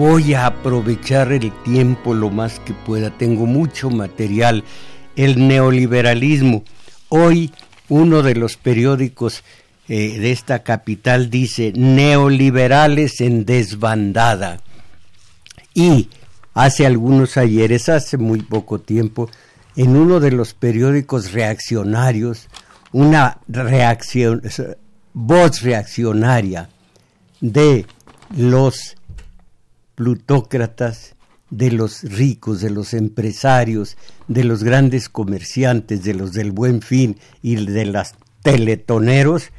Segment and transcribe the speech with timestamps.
[0.00, 3.10] Voy a aprovechar el tiempo lo más que pueda.
[3.10, 4.64] Tengo mucho material.
[5.14, 6.64] El neoliberalismo.
[7.10, 7.52] Hoy
[7.90, 9.44] uno de los periódicos
[9.88, 14.62] eh, de esta capital dice neoliberales en desbandada.
[15.74, 16.08] Y
[16.54, 19.28] hace algunos ayeres, hace muy poco tiempo,
[19.76, 22.48] en uno de los periódicos reaccionarios,
[22.92, 24.40] una reacción,
[25.12, 26.70] voz reaccionaria
[27.42, 27.84] de
[28.34, 28.96] los
[30.00, 31.14] plutócratas,
[31.50, 33.98] de los ricos, de los empresarios,
[34.28, 39.50] de los grandes comerciantes, de los del buen fin y de los teletoneros,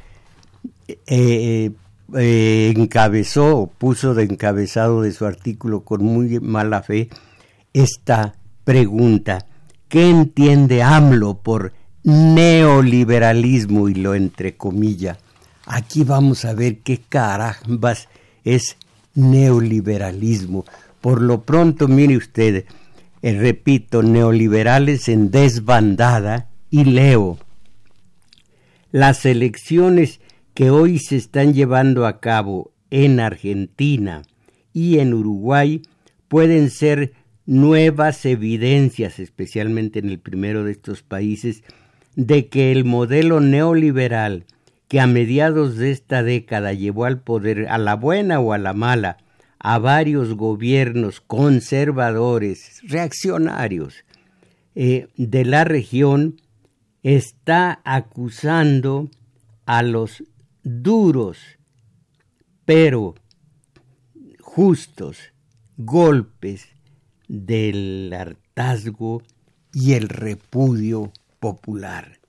[0.88, 1.70] eh,
[2.16, 7.08] eh, encabezó o puso de encabezado de su artículo con muy mala fe
[7.72, 9.46] esta pregunta.
[9.88, 15.18] ¿Qué entiende AMLO por neoliberalismo y lo entrecomilla?
[15.66, 18.08] Aquí vamos a ver qué carambas
[18.42, 18.76] es
[19.14, 20.64] neoliberalismo.
[21.00, 22.64] Por lo pronto, mire usted,
[23.22, 27.38] eh, repito, neoliberales en desbandada y leo.
[28.90, 30.20] Las elecciones
[30.54, 34.22] que hoy se están llevando a cabo en Argentina
[34.72, 35.82] y en Uruguay
[36.28, 37.12] pueden ser
[37.46, 41.62] nuevas evidencias, especialmente en el primero de estos países,
[42.16, 44.44] de que el modelo neoliberal
[44.92, 48.74] que a mediados de esta década llevó al poder, a la buena o a la
[48.74, 49.16] mala,
[49.58, 54.04] a varios gobiernos conservadores, reaccionarios
[54.74, 56.42] eh, de la región,
[57.02, 59.08] está acusando
[59.64, 60.24] a los
[60.62, 61.38] duros,
[62.66, 63.14] pero
[64.42, 65.32] justos
[65.78, 66.68] golpes
[67.28, 69.22] del hartazgo
[69.72, 72.20] y el repudio popular.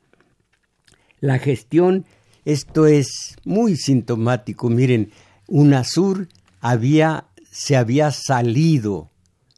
[1.20, 2.06] La gestión
[2.46, 4.70] esto es muy sintomático.
[4.70, 5.12] Miren,
[5.48, 6.28] UNASUR
[6.60, 9.10] había, se había salido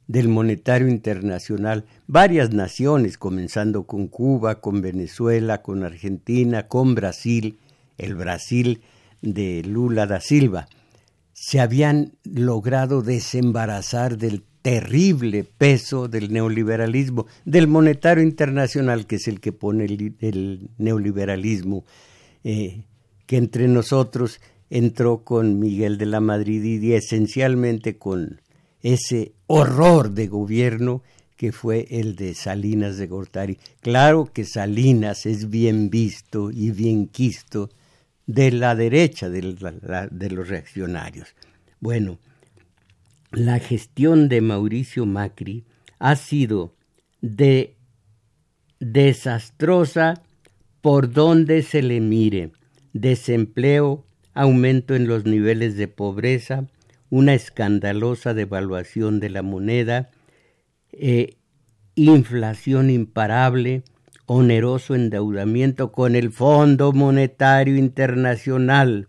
[0.08, 7.58] del monetario internacional, varias naciones, comenzando con Cuba, con Venezuela, con Argentina, con Brasil,
[7.98, 8.82] el Brasil
[9.22, 10.68] de Lula da Silva,
[11.34, 19.40] se habían logrado desembarazar del terrible peso del neoliberalismo, del monetario internacional, que es el
[19.40, 21.84] que pone el neoliberalismo
[22.46, 22.84] eh,
[23.26, 24.40] que entre nosotros
[24.70, 28.40] entró con Miguel de la Madrid y esencialmente con
[28.84, 31.02] ese horror de gobierno
[31.38, 33.58] que fue el de Salinas de Gortari.
[33.82, 37.72] Claro que Salinas es bien visto y bien quisto
[38.28, 39.42] de la derecha de,
[40.12, 41.36] de los reaccionarios.
[41.80, 42.20] Bueno,
[43.32, 45.66] la gestión de Mauricio Macri
[45.98, 46.76] ha sido
[47.22, 47.76] de
[48.80, 50.22] desastrosa
[50.86, 52.52] por donde se le mire,
[52.94, 54.06] desempleo,
[54.36, 56.68] aumento en los niveles de pobreza,
[57.10, 60.12] una escandalosa devaluación de la moneda,
[60.92, 61.38] eh,
[61.96, 63.82] inflación imparable,
[64.28, 69.08] oneroso endeudamiento con el Fondo Monetario Internacional,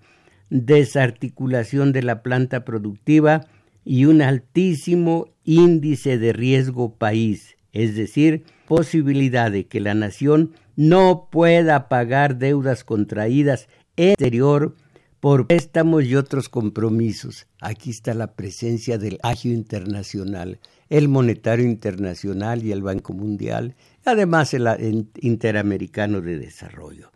[0.48, 3.48] desarticulación de la planta productiva
[3.84, 11.28] y un altísimo índice de riesgo país, es decir, posibilidad de que la nación no
[11.30, 14.74] pueda pagar deudas contraídas exterior
[15.20, 17.46] por préstamos y otros compromisos.
[17.60, 23.74] Aquí está la presencia del Agio Internacional, el Monetario Internacional y el Banco Mundial,
[24.04, 27.10] además el Interamericano de Desarrollo.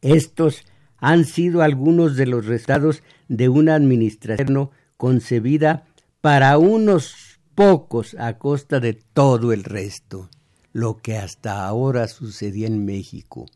[0.00, 0.64] Estos
[0.98, 5.84] han sido algunos de los resultados de una administración concebida
[6.20, 10.28] para unos pocos a costa de todo el resto,
[10.76, 13.46] lo que hasta ahora sucedía en México.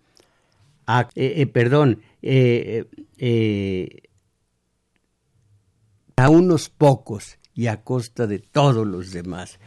[0.87, 2.87] Ah, eh, eh, perdón, eh,
[6.17, 9.59] a unos pocos y a costa de todos los demás.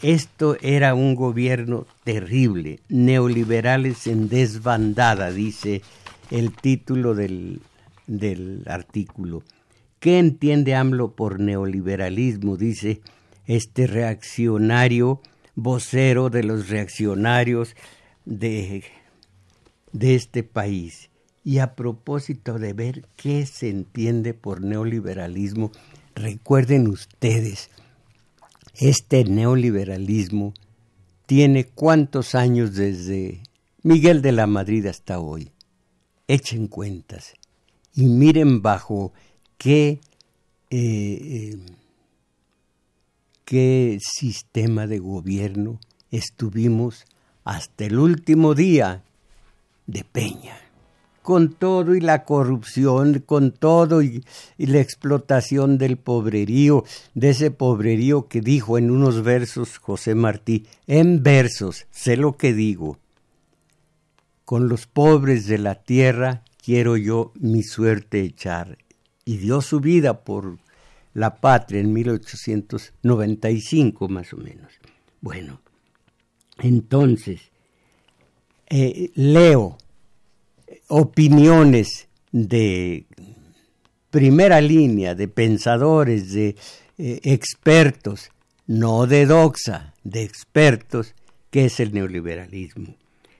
[0.00, 5.82] esto era un gobierno terrible, neoliberales en desbandada, dice
[6.30, 7.60] el título del,
[8.06, 9.42] del artículo.
[10.00, 12.56] ¿Qué entiende AMLO por neoliberalismo?
[12.56, 13.02] Dice
[13.46, 15.20] este reaccionario,
[15.56, 17.74] vocero de los reaccionarios
[18.24, 18.84] de,
[20.00, 21.10] este país.
[21.42, 25.72] Y a propósito de ver qué se entiende por neoliberalismo,
[26.14, 27.70] recuerden ustedes,
[28.74, 30.54] este neoliberalismo
[31.26, 33.42] tiene cuántos años desde
[33.82, 35.50] Miguel de la Madrid hasta hoy
[36.28, 37.34] echen cuentas
[37.94, 39.12] y miren bajo
[39.58, 40.00] qué,
[40.70, 41.56] eh, eh,
[43.46, 45.78] qué sistema de gobierno
[46.10, 47.04] estuvimos
[47.44, 49.04] hasta el último día
[49.86, 50.58] de Peña,
[51.22, 54.24] con todo y la corrupción, con todo y,
[54.58, 56.84] la explotación del pobrerío,
[57.14, 62.52] de ese pobrerío que dijo en unos versos José Martí, en versos, sé lo que
[62.52, 62.98] digo,
[64.44, 68.78] con los pobres de la tierra quiero yo mi suerte echar.
[69.24, 70.58] Y dio su vida por
[71.16, 74.72] la patria en 1895 más o menos.
[75.20, 75.60] Bueno,
[76.58, 77.50] entonces,
[78.68, 79.78] eh, leo
[80.88, 83.06] opiniones de
[84.10, 86.56] primera línea, de pensadores, de
[86.98, 88.30] eh, expertos,
[88.66, 91.14] no de doxa, de expertos,
[91.50, 92.96] que es el neoliberalismo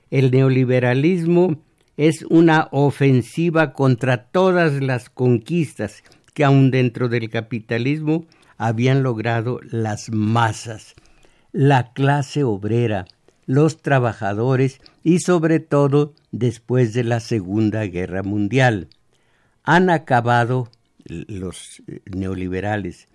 [0.09, 1.57] el neoliberalismo
[1.97, 6.03] es una ofensiva contra todas las conquistas
[6.37, 8.27] que aun dentro del capitalismo
[8.59, 10.93] habían logrado las masas,
[11.51, 13.07] la clase obrera,
[13.47, 18.87] los trabajadores y sobre todo después de la Segunda Guerra Mundial.
[19.63, 20.69] Han acabado
[21.05, 23.07] los neoliberales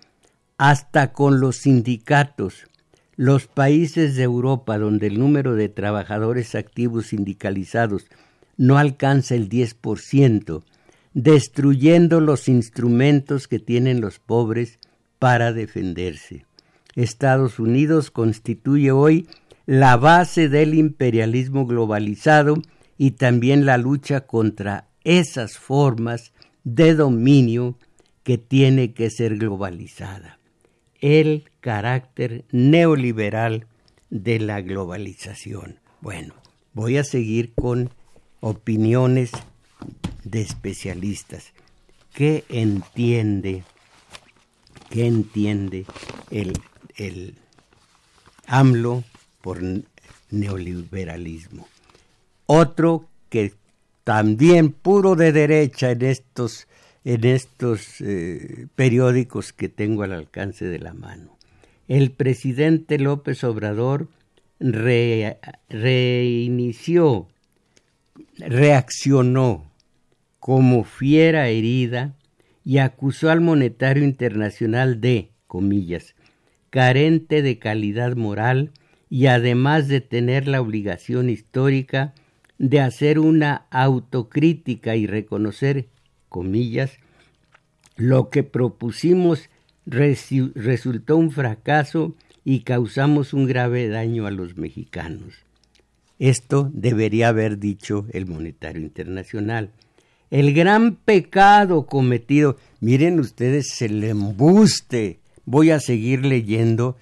[0.59, 2.67] hasta con los sindicatos,
[3.15, 8.07] los países de Europa donde el número de trabajadores activos sindicalizados
[8.57, 10.65] no alcanza el 10%,
[11.15, 14.79] destruyendo los instrumentos que tienen los pobres
[15.19, 16.47] para defenderse.
[16.95, 19.29] Estados Unidos constituye hoy
[19.67, 22.57] la base del imperialismo globalizado
[22.99, 26.33] y también la lucha contra esas formas
[26.65, 27.79] de dominio
[28.23, 30.39] que tiene que ser globalizada
[31.03, 33.67] el carácter neoliberal
[34.09, 35.81] de la globalización.
[36.01, 36.33] Bueno,
[36.73, 37.91] voy a seguir con
[38.41, 39.33] opiniones
[40.25, 41.53] de especialistas.
[42.15, 43.65] ¿Qué entiende,
[44.91, 45.87] qué entiende
[46.31, 46.53] el,
[46.97, 47.35] el
[48.47, 49.05] AMLO
[49.41, 49.61] por
[50.31, 51.67] neoliberalismo?
[52.47, 53.55] Otro que
[54.05, 56.67] también puro de derecha en estos
[57.05, 61.37] en estos eh, periódicos que tengo al alcance de la mano.
[61.89, 64.09] El presidente López Obrador
[65.69, 67.27] reinició,
[68.39, 69.72] reaccionó
[70.43, 72.17] como fiera herida
[72.65, 76.17] y acusó al monetario internacional de, comillas,
[76.69, 78.73] carente de calidad moral
[79.09, 82.13] y además de tener la obligación histórica
[82.59, 85.87] de hacer una autocrítica y reconocer
[86.29, 86.99] comillas,
[87.95, 89.49] lo que propusimos
[89.87, 95.35] resultó un fracaso y causamos un grave daño a los mexicanos.
[96.19, 99.71] Esto debería haber dicho el Monetario Internacional.
[100.33, 106.97] El gran pecado cometido, miren ustedes el embuste, voy a seguir leyendo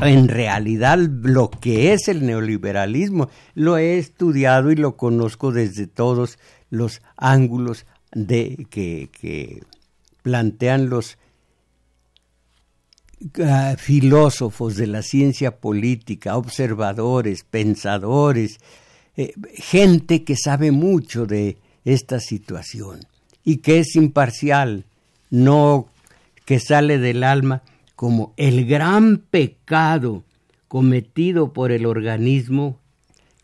[0.00, 3.28] en realidad lo que es el neoliberalismo.
[3.52, 6.38] Lo he estudiado y lo conozco desde todos
[6.70, 9.60] los ángulos de, que,
[10.22, 11.18] plantean los
[13.44, 18.56] ah, filósofos de la ciencia política, observadores, pensadores,
[19.18, 23.00] eh, gente que sabe mucho de esta situación
[23.44, 24.84] y que es imparcial,
[25.30, 25.88] no
[26.44, 27.62] que sale del alma
[27.96, 30.24] como el gran pecado
[30.68, 32.78] cometido por el organismo,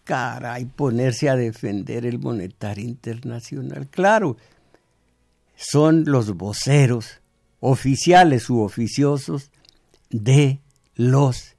[0.05, 3.89] caray, ponerse a defender el monetario internacional.
[3.89, 4.37] Claro,
[5.57, 7.21] son los voceros
[7.61, 9.51] oficiales u oficiosos
[10.11, 10.61] de
[10.95, 11.57] los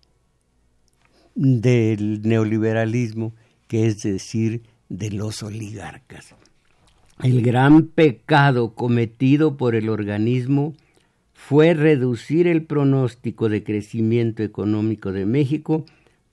[1.36, 3.34] del neoliberalismo,
[3.68, 6.36] que es decir, de los oligarcas.
[7.22, 10.74] El gran pecado cometido por el organismo
[11.34, 15.86] fue reducir el pronóstico de crecimiento económico de México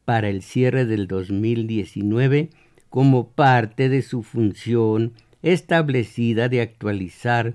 [0.05, 2.51] para el cierre del 2019
[2.89, 5.13] como parte de su función
[5.43, 7.55] establecida de actualizar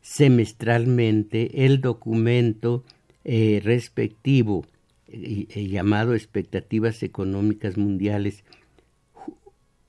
[0.00, 2.82] semestralmente el documento
[3.24, 4.64] eh, respectivo
[5.06, 8.42] eh, llamado expectativas económicas mundiales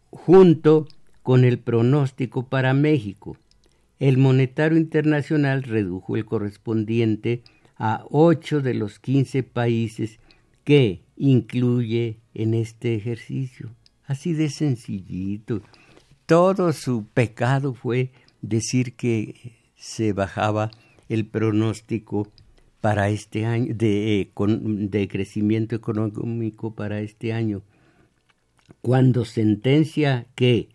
[0.09, 0.87] junto
[1.23, 3.37] con el pronóstico para México.
[3.99, 7.43] El monetario internacional redujo el correspondiente
[7.77, 10.19] a ocho de los quince países
[10.63, 13.69] que incluye en este ejercicio.
[14.05, 15.61] Así de sencillito.
[16.25, 18.11] Todo su pecado fue
[18.41, 20.71] decir que se bajaba
[21.09, 22.27] el pronóstico
[22.81, 27.61] para este año de, de crecimiento económico para este año.
[28.81, 30.69] Cuando sentencia que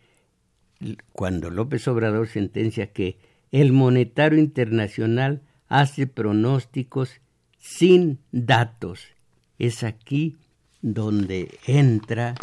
[1.13, 3.19] cuando López Obrador sentencia que
[3.51, 7.21] el monetario internacional hace pronósticos
[7.59, 9.09] sin datos.
[9.59, 10.37] Es aquí
[10.83, 12.35] donde entra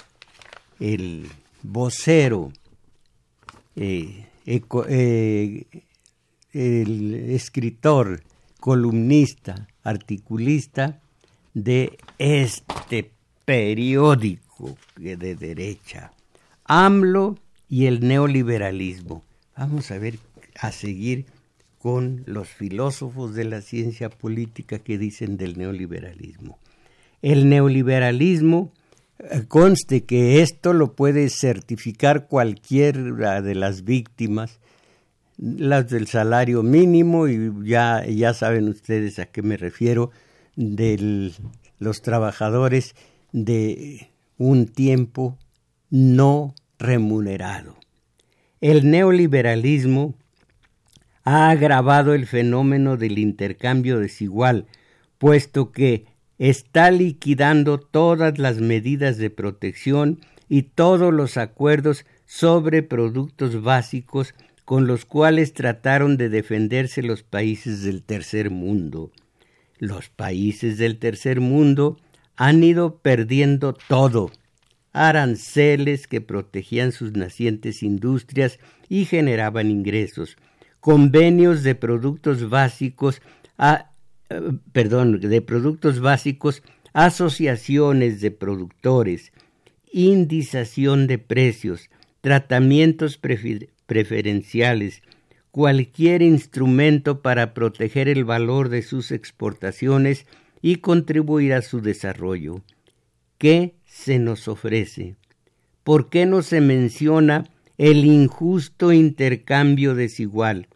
[0.79, 1.27] el
[1.61, 2.51] vocero,
[3.75, 5.65] eh, eh,
[6.51, 8.23] el escritor,
[8.59, 11.01] columnista, articulista
[11.53, 13.11] de este
[13.45, 16.11] periódico de derecha,
[16.65, 17.37] AMLO
[17.73, 19.23] y el neoliberalismo.
[19.57, 20.19] Vamos a ver,
[20.59, 21.25] a seguir
[21.79, 26.59] con los filósofos de la ciencia política que dicen del neoliberalismo.
[27.23, 28.71] El neoliberalismo,
[29.17, 34.59] eh, conste que esto lo puede certificar cualquiera de las víctimas,
[35.39, 40.11] las del salario mínimo, y ya, ya saben ustedes a qué me refiero,
[40.55, 41.33] de
[41.79, 42.93] los trabajadores
[43.31, 45.39] de un tiempo
[45.89, 46.53] no
[46.83, 47.77] remunerado.
[48.61, 50.15] El neoliberalismo
[51.23, 54.67] ha agravado el fenómeno del intercambio desigual,
[55.17, 56.05] puesto que
[56.37, 64.35] está liquidando todas las medidas de protección y todos los acuerdos sobre productos básicos
[64.65, 69.11] con los cuales trataron de defenderse los países del tercer mundo.
[69.77, 71.97] Los países del tercer mundo
[72.35, 74.31] han ido perdiendo todo,
[74.93, 80.37] aranceles que protegían sus nacientes industrias y generaban ingresos,
[80.79, 83.21] convenios de productos básicos,
[83.59, 83.79] eh,
[84.71, 86.61] perdón, de productos básicos,
[86.93, 89.33] asociaciones de productores,
[89.91, 91.89] indización de precios,
[92.21, 93.19] tratamientos
[93.87, 95.01] preferenciales,
[95.51, 100.25] cualquier instrumento para proteger el valor de sus exportaciones
[100.61, 102.61] y contribuir a su desarrollo.
[103.37, 105.15] ¿Qué se nos ofrece?
[105.83, 107.45] ¿Por qué no se menciona
[107.77, 110.67] el injusto intercambio desigual?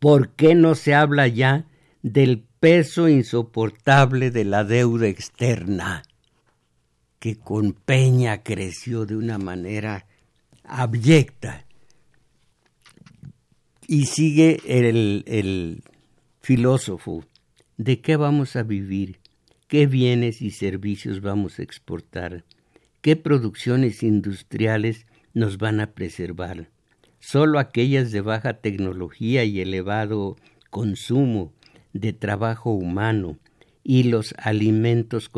[0.00, 1.66] ¿Por qué no se habla ya
[2.02, 6.02] del peso insoportable de la deuda externa,
[7.18, 10.06] que con Peña creció de una manera
[10.62, 11.64] abyecta?
[13.86, 15.82] Y sigue el, el
[16.42, 17.24] filósofo,
[17.78, 19.23] ¿de qué vamos a vivir?
[19.74, 22.44] Qué bienes y servicios vamos a exportar,
[23.00, 26.68] qué producciones industriales nos van a preservar.
[27.18, 30.36] Solo aquellas de baja tecnología y elevado
[30.70, 31.52] consumo
[31.92, 33.36] de trabajo humano
[33.82, 35.28] y los alimentos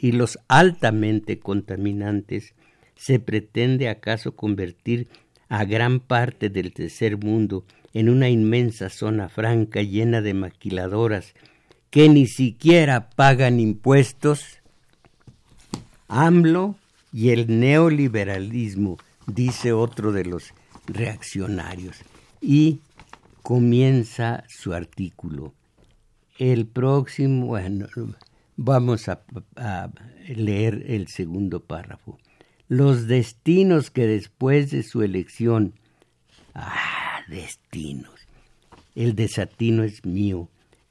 [0.00, 2.54] y los altamente contaminantes
[2.96, 5.08] se pretende acaso convertir
[5.50, 11.34] a gran parte del tercer mundo en una inmensa zona franca llena de maquiladoras
[11.90, 14.60] que ni siquiera pagan impuestos,
[16.08, 16.76] AMLO
[17.12, 20.52] y el neoliberalismo, dice otro de los
[20.86, 21.96] reaccionarios.
[22.40, 22.80] Y
[23.42, 25.54] comienza su artículo.
[26.38, 27.86] El próximo, bueno,
[28.56, 29.22] vamos a,
[29.56, 29.90] a,
[30.28, 32.18] leer el segundo párrafo.
[32.68, 35.72] Los destinos que después de su elección,
[36.54, 38.14] ah, destinos,
[38.94, 40.48] el desatino es mío,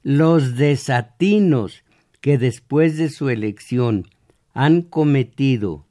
[0.08, 1.84] los desatinos
[2.22, 4.06] que después de su elección
[4.54, 5.84] han cometido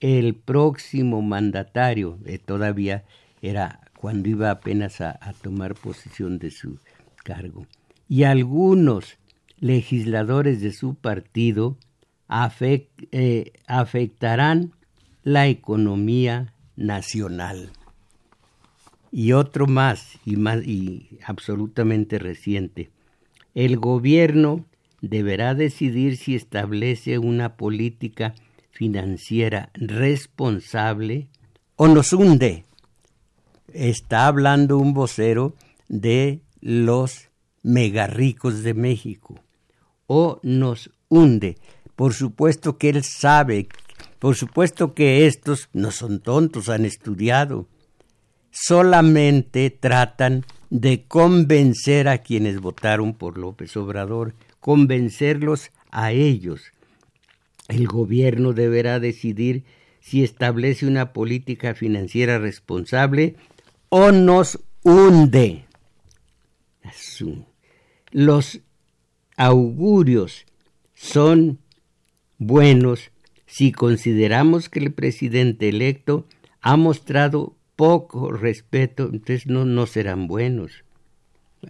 [0.00, 3.04] el próximo mandatario, eh, todavía
[3.42, 6.80] era cuando iba apenas a, tomar posesión de su
[7.22, 7.68] cargo,
[8.08, 9.16] y algunos
[9.60, 11.76] legisladores de su partido
[12.58, 14.72] eh, afectarán
[15.22, 17.70] la economía nacional.
[19.12, 22.90] Y otro más y, más, y absolutamente reciente.
[23.56, 24.66] El gobierno
[25.00, 28.34] deberá decidir si establece una política
[28.70, 31.28] financiera responsable
[31.74, 32.66] o nos hunde.
[33.72, 35.54] Está hablando un vocero
[35.88, 37.30] de los
[37.62, 39.40] megarricos de México.
[40.06, 41.56] O nos hunde.
[41.94, 43.68] Por supuesto que él sabe,
[44.18, 47.66] por supuesto que estos no son tontos, han estudiado.
[48.50, 56.72] Solamente tratan de convencer a quienes votaron por López Obrador, convencerlos a ellos.
[57.68, 59.64] El gobierno deberá decidir
[60.00, 63.36] si establece una política financiera responsable
[63.88, 65.64] o nos hunde.
[68.12, 68.60] Los
[69.36, 70.46] augurios
[70.94, 71.58] son
[72.38, 73.10] buenos
[73.46, 76.26] si consideramos que el presidente electo
[76.60, 80.84] ha mostrado poco respeto, entonces no, no serán buenos.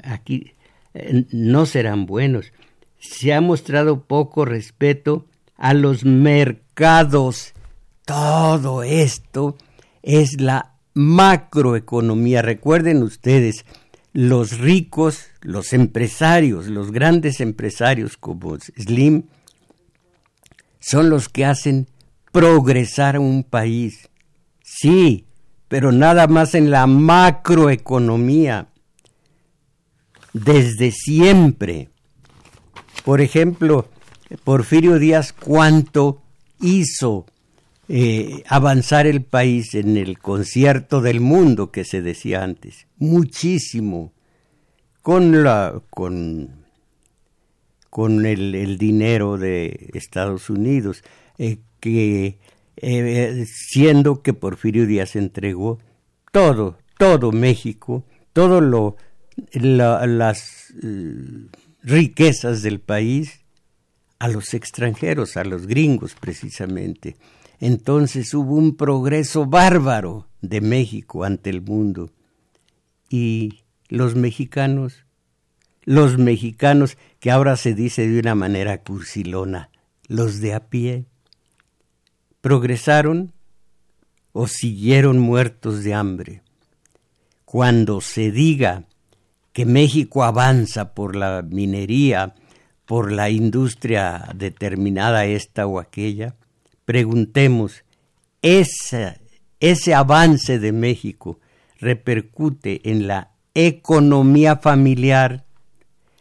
[0.03, 0.53] Aquí
[0.95, 2.53] eh, no serán buenos.
[2.99, 7.53] Se ha mostrado poco respeto a los mercados.
[8.05, 9.57] Todo esto
[10.03, 12.41] es la macroeconomía.
[12.41, 13.65] Recuerden ustedes,
[14.13, 19.25] los ricos, los empresarios, los grandes empresarios como Slim,
[20.81, 21.89] son los que hacen
[22.33, 24.09] progresar un país.
[24.63, 25.26] Sí,
[25.69, 28.69] pero nada más en la macroeconomía,
[30.33, 31.91] desde siempre.
[33.05, 33.89] Por ejemplo,
[34.45, 36.23] Porfirio Díaz, ¿cuánto
[36.61, 37.27] hizo
[37.89, 42.87] eh, avanzar el país en el concierto del mundo que se decía antes?
[42.99, 44.13] Muchísimo.
[45.03, 46.65] Con, la, con,
[47.91, 51.05] con el, dinero de Estados Unidos,
[51.39, 52.39] eh, que
[52.77, 55.79] eh, siendo que Porfirio Díaz entregó
[56.33, 58.97] todo, todo México, todo lo,
[59.53, 61.47] las eh,
[61.83, 63.41] riquezas del país
[64.19, 67.17] a los extranjeros, a los gringos precisamente.
[67.61, 72.11] Entonces hubo un progreso bárbaro de México ante el mundo.
[73.09, 75.05] Y los mexicanos,
[75.85, 79.71] los mexicanos que ahora se dice de una manera cursilona,
[80.09, 81.07] los de a pie,
[82.47, 83.33] progresaron
[84.31, 86.43] o siguieron muertos de hambre.
[87.45, 88.85] Cuando se diga
[89.53, 92.37] que México avanza por la minería,
[92.85, 96.37] por la industria determinada esta o aquella,
[96.85, 97.83] preguntemos,
[98.43, 99.19] ¿ese,
[99.59, 101.41] ese avance de México
[101.81, 105.46] repercute en la economía familiar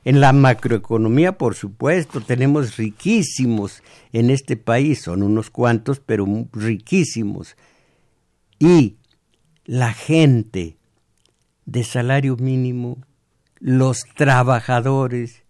[0.06, 3.82] en la macroeconomía, por supuesto, tenemos riquísimos
[4.13, 7.58] en este país, son unos cuantos, pero riquísimos.
[8.60, 8.98] Y
[9.65, 10.78] la gente
[11.65, 13.00] de salario mínimo,
[13.60, 15.41] los trabajadores,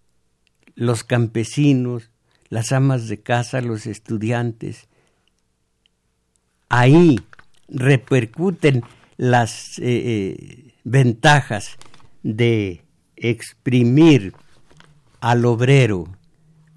[0.73, 2.09] los campesinos,
[2.47, 4.87] las amas de casa, los estudiantes,
[6.69, 7.19] ahí
[7.67, 8.83] repercuten
[9.17, 11.77] las eh, eh, ventajas
[12.23, 12.83] de
[13.17, 14.33] exprimir
[15.25, 16.05] al obrero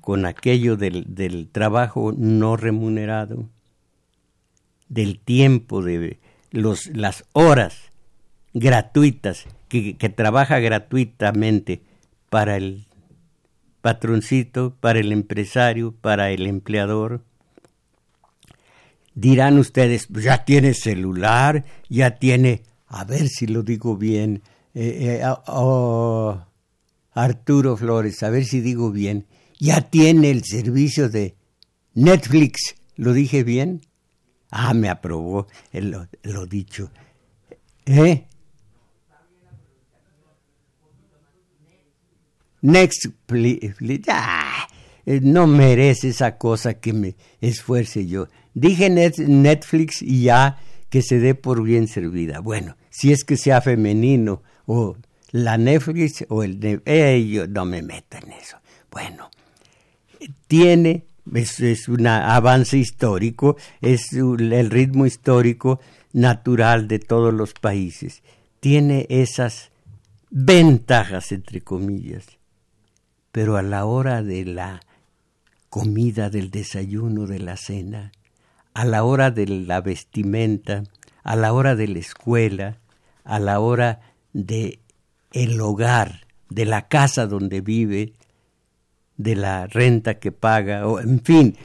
[0.01, 3.47] con aquello del, trabajo no remunerado,
[4.89, 6.19] del tiempo, de
[6.51, 7.93] las horas
[8.55, 11.83] gratuitas, que, que trabaja gratuitamente
[12.31, 12.87] para el
[13.83, 17.23] patroncito, para el empresario, para el empleador.
[19.15, 24.41] Dirán ustedes, pues ya tiene celular, ya tiene, a ver si lo digo bien,
[24.73, 26.48] eh, eh, oh,
[27.19, 29.27] Arturo Flores, a ver si digo bien,
[29.59, 31.35] ya tiene el servicio de
[31.95, 32.77] Netflix.
[32.95, 33.81] ¿Lo dije bien?
[34.51, 36.93] Ah, me aprobó lo, lo dicho.
[37.87, 38.25] ¿Eh?
[42.61, 48.29] Next, eh, no merece esa cosa que me esfuerce yo.
[48.55, 52.39] Dije Netflix y ya que se dé por bien servida.
[52.39, 54.97] Bueno, si es que sea femenino o
[55.31, 56.83] la Netflix o el...
[56.85, 58.59] Eh, no me meto en eso.
[58.91, 59.31] Bueno,
[60.47, 65.81] tiene, es, un avance histórico, es el ritmo histórico
[66.13, 68.23] natural de todos los países.
[68.61, 69.71] Tiene esas
[70.31, 72.27] ventajas, entre comillas.
[73.31, 74.81] Pero a la hora de la
[75.69, 78.13] comida, del desayuno, de la cena,
[78.75, 80.85] a la hora de la vestimenta,
[81.23, 82.79] a la hora de la escuela,
[83.25, 84.01] a la hora
[84.33, 84.81] de
[85.33, 88.15] el hogar, de la casa donde vive,
[89.17, 91.57] de la renta que paga, o en fin,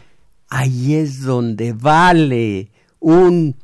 [0.49, 3.55] ahí es donde vale un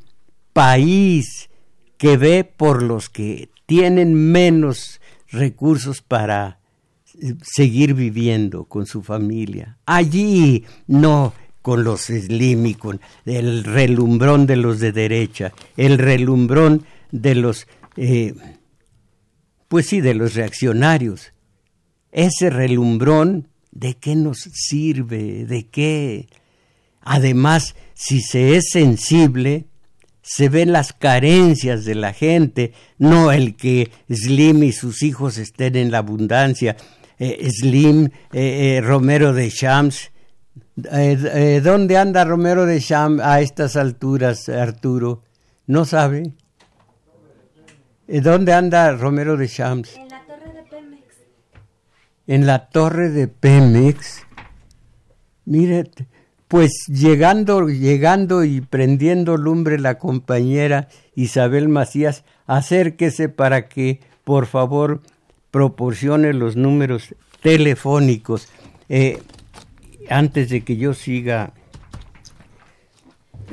[0.52, 1.50] país
[1.98, 6.58] que ve por los que tienen menos recursos para
[7.20, 9.78] eh, seguir viviendo con su familia.
[9.86, 12.08] Allí no con los
[12.78, 18.34] con el relumbrón de los de derecha, el relumbrón de los, eh,
[19.70, 21.32] pues sí, de los reaccionarios.
[22.10, 25.46] Ese relumbrón, ¿de qué nos sirve?
[25.46, 26.28] ¿De qué?
[27.00, 29.66] Además, si se es sensible,
[30.20, 35.76] se ven las carencias de la gente, no el que Slim y sus hijos estén
[35.76, 36.76] en la abundancia.
[37.20, 40.10] Eh, Slim, eh, Romero de Shams,
[40.92, 45.22] eh, eh, ¿Dónde anda Romero de Cham a estas alturas, Arturo?
[45.66, 46.32] ¿No sabe?
[48.18, 49.94] ¿Dónde anda Romero de Shams?
[49.96, 51.04] En la torre de Pemex.
[52.26, 54.26] En la torre de Pemex.
[55.44, 55.90] Mire,
[56.48, 65.02] pues llegando, llegando y prendiendo lumbre la compañera Isabel Macías, acérquese para que, por favor,
[65.52, 68.48] proporcione los números telefónicos.
[68.88, 69.22] Eh,
[70.08, 71.52] antes de que yo siga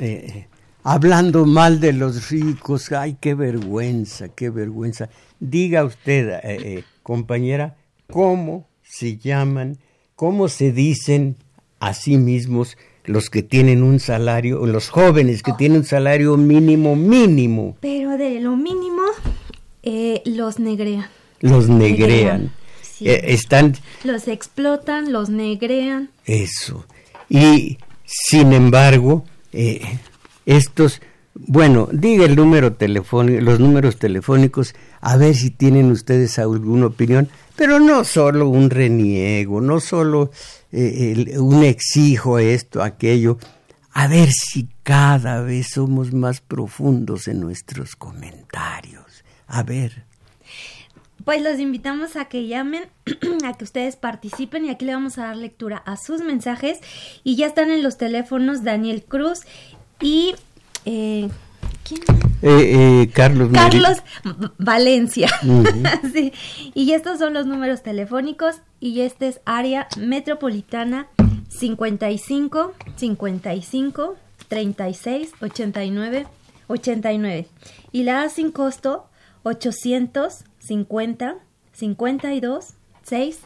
[0.00, 0.48] eh,
[0.82, 5.08] hablando mal de los ricos, ay, qué vergüenza, qué vergüenza.
[5.40, 7.76] Diga usted, eh, eh, compañera,
[8.10, 9.78] cómo se llaman,
[10.16, 11.36] cómo se dicen
[11.80, 16.94] a sí mismos los que tienen un salario, los jóvenes que tienen un salario mínimo,
[16.94, 17.76] mínimo.
[17.80, 19.02] Pero de lo mínimo,
[20.24, 21.06] los negrean.
[21.40, 22.52] Los negrean.
[23.00, 23.76] Eh, están...
[24.04, 26.10] Los explotan, los negrean.
[26.24, 26.84] Eso.
[27.28, 29.80] Y, sin embargo, eh,
[30.48, 31.02] estos...
[31.34, 37.28] Bueno, diga el número telefónico, los números telefónicos, a ver si tienen ustedes alguna opinión,
[37.54, 40.32] pero no solo un reniego, no solo
[40.72, 43.38] eh, un exijo esto, aquello,
[43.92, 49.24] a ver si cada vez somos más profundos en nuestros comentarios.
[49.46, 50.08] A ver
[51.28, 52.84] pues los invitamos a que llamen,
[53.44, 56.78] a que ustedes participen y aquí le vamos a dar lectura a sus mensajes.
[57.22, 59.42] Y ya están en los teléfonos Daniel Cruz
[60.00, 60.34] y...
[60.84, 61.28] Eh,
[61.84, 62.00] ¿Quién?
[62.42, 63.50] Eh, eh, Carlos.
[63.52, 63.98] Carlos
[64.58, 65.28] Valencia.
[66.12, 66.32] sí.
[66.74, 71.08] Y estos son los números telefónicos y este es área metropolitana
[71.48, 74.16] 55 55
[74.48, 76.26] 36 89
[76.68, 77.48] 89
[77.92, 79.08] y la A sin costo
[79.42, 81.36] 800 50
[81.72, 83.40] 52 6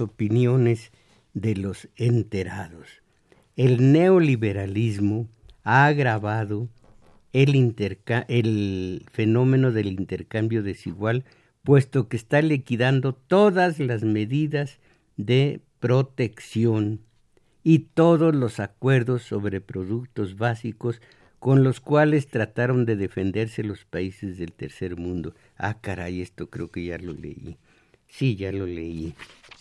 [0.00, 0.92] opiniones
[1.32, 3.02] de los enterados.
[3.56, 5.28] El neoliberalismo
[5.62, 6.68] ha agravado
[7.32, 7.74] el,
[8.28, 11.24] el fenómeno del intercambio desigual,
[11.62, 14.78] puesto que está liquidando todas las medidas
[15.16, 17.00] de protección
[17.62, 21.00] y todos los acuerdos sobre productos básicos
[21.38, 25.34] con los cuales trataron de defenderse los países del tercer mundo.
[25.56, 27.58] Ah, caray, esto creo que ya lo leí.
[28.08, 29.14] Sí, ya lo leí.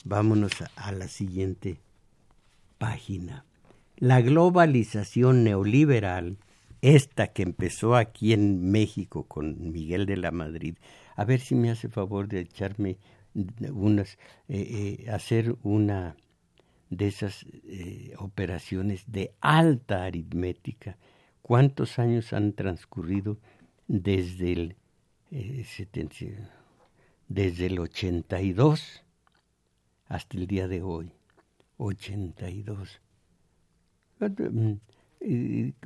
[0.05, 1.77] Vámonos a, la siguiente
[2.77, 3.45] página.
[3.95, 6.37] La globalización neoliberal,
[6.81, 10.75] esta que empezó aquí en México con Miguel de la Madrid,
[11.15, 12.97] a ver si me hace favor de echarme
[13.71, 14.17] unas,
[14.49, 16.17] eh, eh, hacer una
[16.89, 20.97] de esas eh, operaciones de alta aritmética.
[21.41, 23.37] ¿Cuántos años han transcurrido
[23.87, 24.75] desde el,
[27.29, 29.02] desde el 82
[30.13, 31.11] hasta el día de hoy.
[31.77, 33.01] 82.
[34.19, 34.73] Mm,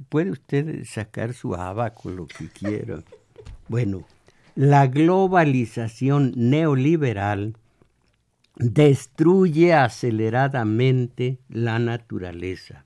[0.09, 3.01] puede usted sacar su abaco lo que quiera.
[3.69, 4.05] Bueno,
[4.53, 7.55] la globalización neoliberal
[8.57, 12.83] destruye aceleradamente la naturaleza,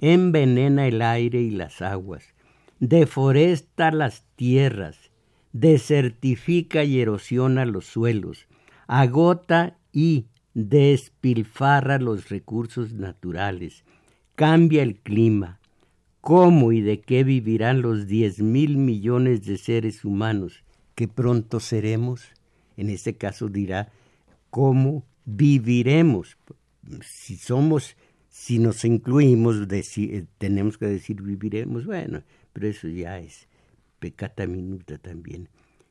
[0.00, 2.34] envenena el aire y las aguas,
[2.80, 5.12] deforesta las tierras,
[5.52, 8.48] desertifica y erosiona los suelos,
[8.88, 13.84] agota y despilfarra los recursos naturales,
[14.36, 15.60] cambia el clima.
[16.20, 20.64] ¿Cómo y de qué vivirán los diez mil millones de seres humanos
[20.94, 22.22] que pronto seremos?
[22.76, 23.92] En este caso dirá,
[24.48, 26.38] ¿cómo viviremos?
[27.02, 27.96] Si somos,
[28.30, 33.48] si nos incluimos, eh, tenemos que decir viviremos, bueno, pero eso ya es
[33.98, 35.48] pecata minuta también.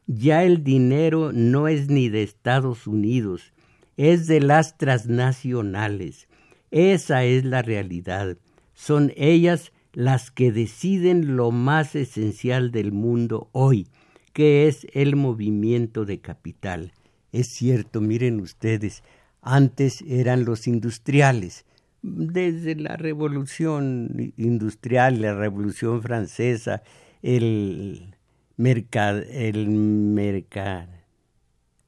[0.08, 3.53] Ya el dinero no es ni de Estados Unidos,
[3.98, 6.28] es de las transnacionales.
[6.72, 8.38] Esa es la realidad.
[8.74, 13.88] Son ellas las que deciden lo más esencial del mundo hoy,
[14.34, 16.94] que es el movimiento de capital.
[17.32, 19.04] Es cierto, miren ustedes,
[19.42, 21.66] antes eran los industriales,
[22.02, 26.84] desde la revolución industrial, la revolución francesa,
[27.22, 28.16] el
[28.58, 30.92] mercado, el mercado,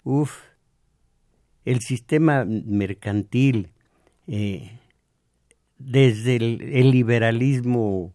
[0.03, 0.31] uf,
[1.65, 3.71] el sistema mercantil,
[4.27, 4.79] eh,
[5.77, 8.13] desde el, liberalismo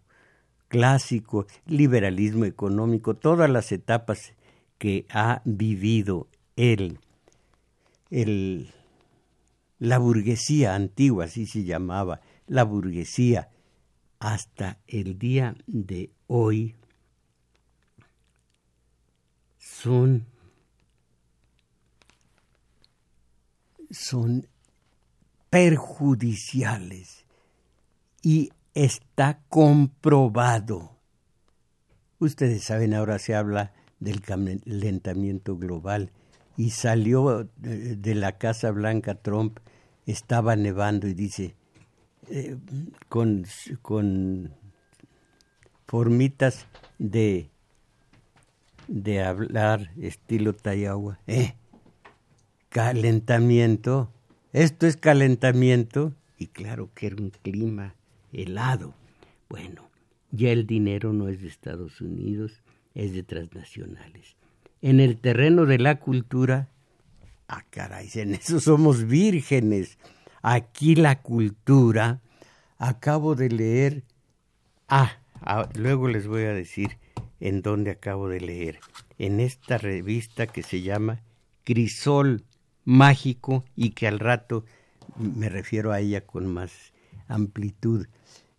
[0.69, 4.33] clásico, liberalismo económico, todas las etapas
[4.79, 7.01] que ha vivido él,
[8.11, 8.73] el,
[9.79, 13.51] la burguesía antigua, así se llamaba, la burguesía,
[14.21, 16.77] hasta el día de hoy,
[19.59, 20.27] son
[23.91, 24.47] son
[25.51, 27.25] perjudiciales
[28.23, 30.97] y está comprobado.
[32.19, 36.13] Ustedes saben, ahora se habla del calentamiento global
[36.57, 39.59] y salió de la Casa Blanca Trump,
[40.07, 41.55] estaba nevando y dice,
[42.29, 42.57] eh,
[43.09, 43.45] con,
[43.83, 44.55] con
[45.87, 46.67] formitas
[46.99, 47.51] de,
[48.89, 51.55] de hablar estilo Tayagua, eh,
[52.71, 54.13] calentamiento,
[54.53, 57.95] esto es calentamiento, y claro que era un clima
[58.33, 58.95] helado.
[59.49, 59.91] Bueno,
[60.31, 62.63] ya el dinero no es de Estados Unidos,
[62.95, 64.37] es de transnacionales.
[64.83, 66.69] En el terreno de la cultura,
[67.49, 69.99] ah caray, en eso somos vírgenes.
[70.41, 72.21] Aquí la cultura,
[72.79, 74.05] acabo de leer,
[74.89, 76.99] ah, ah, luego les voy a decir
[77.41, 78.79] en dónde acabo de leer,
[79.19, 81.21] en esta revista que se llama
[81.65, 82.45] Crisol
[82.85, 84.65] Mágico y que al rato
[85.17, 86.93] me refiero a ella con más
[87.29, 88.07] amplitud.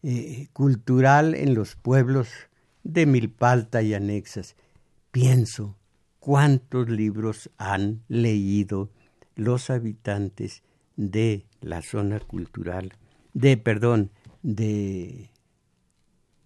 [0.04, 2.28] Eh, cultural en los pueblos
[2.84, 4.56] de Milpalta y anexas.
[5.12, 5.78] Pienso
[6.20, 8.90] cuántos libros han leído
[9.36, 10.64] los habitantes
[10.96, 12.94] de la zona cultural,
[13.34, 14.10] de, perdón,
[14.42, 15.30] de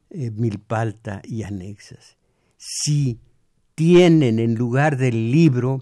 [0.10, 2.18] eh, Milpalta y anexas.
[2.58, 3.20] Si
[3.74, 5.82] tienen en lugar del libro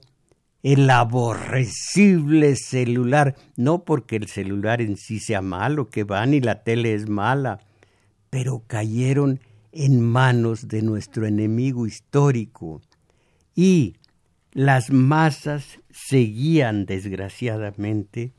[0.64, 6.64] el aborrecible celular, no porque el celular en sí sea malo, que va ni la
[6.64, 7.60] tele es mala,
[8.30, 9.42] pero cayeron
[9.74, 12.82] en manos de nuestro enemigo histórico.
[13.54, 13.98] Y
[14.54, 18.32] las masas seguían, desgraciadamente,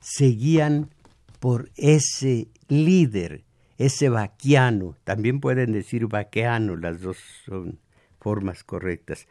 [0.00, 0.90] seguían
[1.38, 3.44] por ese líder,
[3.78, 7.78] ese vaquiano, también pueden decir vaqueano, las dos son
[8.20, 9.26] formas correctas,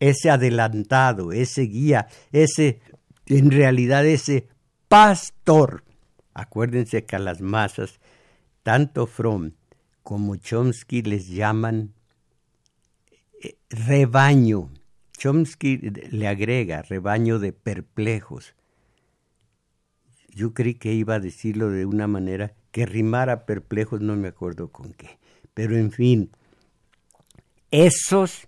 [0.00, 2.80] ese adelantado, ese guía, ese,
[3.26, 4.48] en realidad ese
[4.88, 5.84] pastor.
[6.34, 7.98] Acuérdense que a las masas,
[8.62, 9.52] tanto Fromm
[10.02, 11.94] como Chomsky les llaman
[13.42, 14.70] eh, rebaño.
[15.18, 18.54] Chomsky le agrega rebaño de perplejos.
[20.28, 24.68] Yo creí que iba a decirlo de una manera que rimara perplejos, no me acuerdo
[24.68, 25.18] con qué.
[25.54, 26.30] Pero en fin,
[27.70, 28.46] esos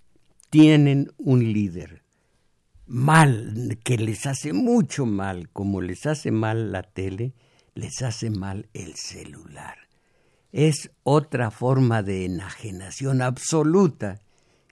[0.50, 2.02] tienen un líder
[2.86, 7.34] mal, que les hace mucho mal, como les hace mal la tele,
[7.74, 9.76] les hace mal el celular.
[10.52, 14.20] Es otra forma de enajenación absoluta.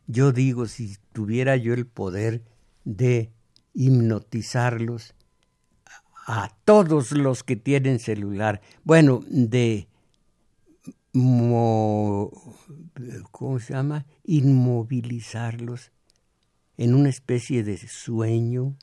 [0.07, 2.43] Yo digo, si tuviera yo el poder
[2.85, 3.31] de
[3.75, 5.15] hipnotizarlos
[6.27, 9.89] a todos los que tienen celular, bueno, de
[13.31, 14.05] ¿cómo se llama?
[14.24, 15.92] Inmovilizarlos
[16.76, 18.76] en una especie de sueño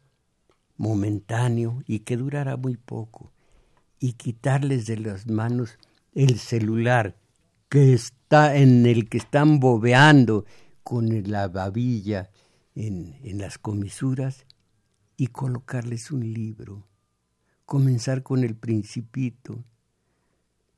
[0.78, 3.32] momentáneo y que durará muy poco
[4.00, 5.78] y quitarles de las manos
[6.14, 7.16] el celular
[7.70, 10.46] que está en el que están bobeando
[10.84, 12.32] con la babilla
[12.74, 14.48] en, en las comisuras
[15.18, 16.88] y colocarles un libro,
[17.66, 19.64] comenzar con el principito,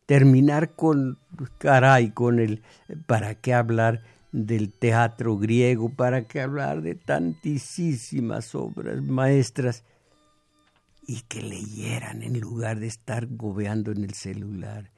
[0.06, 1.18] terminar con,
[1.58, 2.62] caray, con el,
[3.08, 4.04] ¿para qué hablar
[4.36, 9.86] del teatro griego, para que hablar de tantísimas obras maestras
[11.08, 14.92] y que leyeran en lugar de estar gobeando en el celular.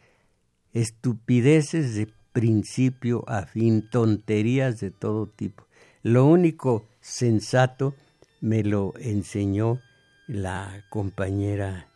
[0.74, 5.68] Estupideces de principio a fin, tonterías de todo tipo.
[6.02, 7.94] Lo único sensato
[8.42, 9.80] me lo enseñó
[10.28, 11.88] la compañera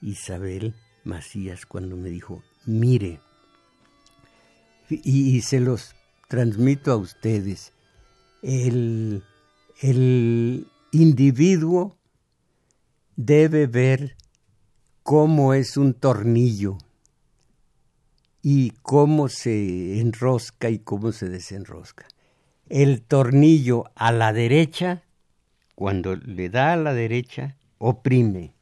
[0.00, 0.74] Isabel
[1.06, 3.20] Macías cuando me dijo, mire,
[4.90, 5.94] y, se los
[6.28, 7.72] transmito a ustedes,
[8.42, 9.22] el,
[9.80, 11.96] el individuo
[13.16, 14.16] debe ver
[15.02, 16.78] cómo es un tornillo
[18.42, 22.06] y cómo se enrosca y cómo se desenrosca.
[22.68, 25.04] El tornillo a la derecha,
[25.76, 28.55] cuando le da a la derecha, oprime.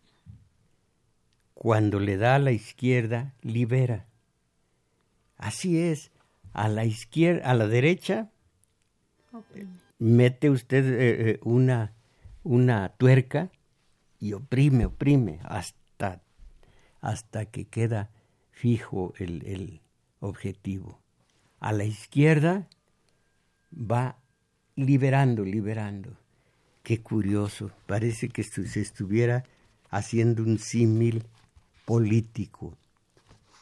[1.65, 4.05] Cuando le da a la izquierda, libera.
[5.39, 6.11] Así es,
[6.53, 8.31] a la izquierda, a la derecha,
[9.99, 11.95] mete usted eh, eh, una,
[12.43, 13.51] una tuerca
[14.21, 16.21] y oprime, oprime, hasta,
[17.01, 18.11] hasta que queda
[18.51, 19.81] fijo el, el
[20.21, 21.01] objetivo.
[21.61, 22.69] A la izquierda
[23.73, 24.19] va
[24.77, 26.15] liberando, liberando.
[26.83, 29.45] Qué curioso, parece que se estuviera
[29.89, 31.25] haciendo un símil
[31.85, 32.75] político.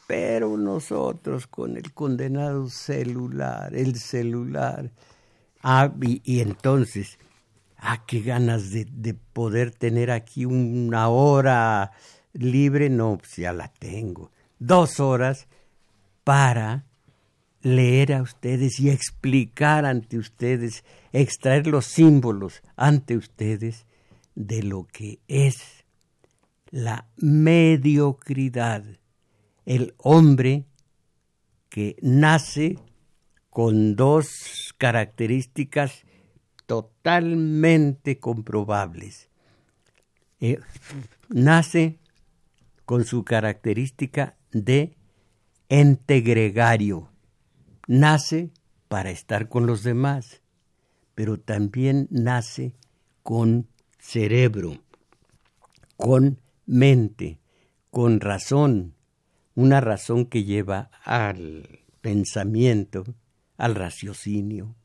[0.07, 4.91] Pero nosotros con el condenado celular, el celular,
[5.61, 7.17] ah, y, entonces,
[7.77, 11.91] ah, qué ganas de, de, poder tener aquí una hora
[12.33, 15.47] libre, no, pues ya la tengo, dos horas
[16.23, 16.83] para
[17.61, 20.83] leer a ustedes y explicar ante ustedes,
[21.13, 23.85] extraer los símbolos ante ustedes
[24.35, 25.82] de lo que es
[26.73, 28.83] la mediocridad,
[29.63, 30.65] el hombre
[31.69, 32.79] que nace
[33.51, 36.03] con dos características
[36.65, 39.29] totalmente comprobables.
[40.39, 40.57] Eh,
[41.29, 41.99] nace
[42.85, 44.97] con su característica de
[45.69, 47.11] ente gregario,
[47.85, 48.49] nace
[48.87, 50.41] para estar con los demás,
[51.13, 52.73] pero también nace
[53.21, 53.67] con
[53.99, 54.79] cerebro,
[55.97, 57.39] con mente,
[57.89, 58.95] con razón,
[59.55, 63.03] una razón que lleva al pensamiento,
[63.57, 64.75] al raciocinio.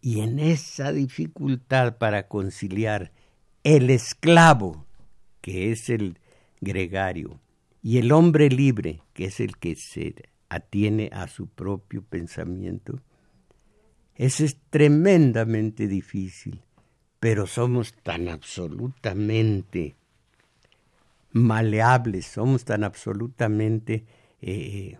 [0.00, 3.12] Y en esa dificultad para conciliar
[3.64, 4.86] el esclavo,
[5.40, 6.18] que es el
[6.60, 7.40] gregario,
[7.82, 10.14] y el hombre libre, que es el que se
[10.48, 13.00] atiene a su propio pensamiento,
[14.14, 16.62] eso es tremendamente difícil,
[17.20, 19.96] pero somos tan absolutamente
[21.32, 24.04] maleables, somos tan absolutamente
[24.40, 24.98] eh,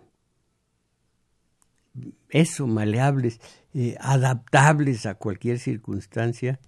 [2.29, 3.39] eso, maleables,
[3.73, 6.59] eh, adaptables a cualquier circunstancia,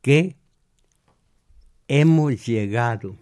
[0.00, 0.36] que
[1.88, 3.16] hemos llegado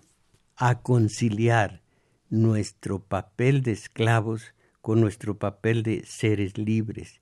[0.57, 1.83] a conciliar
[2.29, 7.21] nuestro papel de esclavos con nuestro papel de seres libres,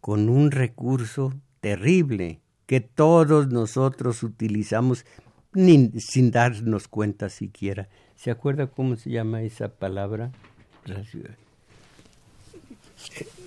[0.00, 5.06] con un recurso terrible que todos nosotros utilizamos
[5.54, 7.90] sin darnos cuenta siquiera.
[8.16, 10.32] ¿Se acuerda cómo se llama esa palabra?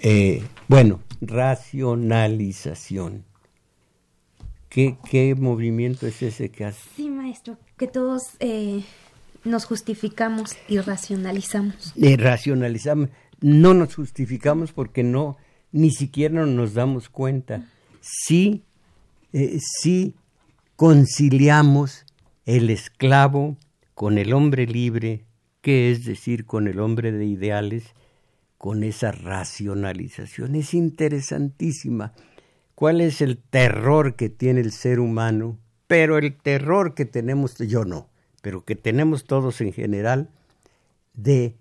[0.01, 3.23] Eh, bueno, racionalización.
[4.69, 6.79] ¿Qué, ¿Qué, movimiento es ese que hace?
[6.95, 8.83] Sí, maestro, que todos eh,
[9.45, 11.93] nos justificamos y racionalizamos.
[11.95, 13.09] Racionalizamos
[13.41, 15.37] no nos justificamos porque no,
[15.71, 17.65] ni siquiera nos damos cuenta.
[18.01, 18.63] Sí,
[19.33, 20.15] eh, sí
[20.75, 22.05] conciliamos
[22.45, 23.57] el esclavo
[23.93, 25.25] con el hombre libre,
[25.61, 27.85] que es decir, con el hombre de ideales,
[28.57, 30.55] con esa racionalización.
[30.55, 32.13] Es interesantísima.
[32.75, 35.57] ¿Cuál es el terror que tiene el ser humano?
[35.88, 38.09] Pero el terror que tenemos, yo no,
[38.41, 40.29] pero que tenemos todos en general,
[41.13, 41.55] de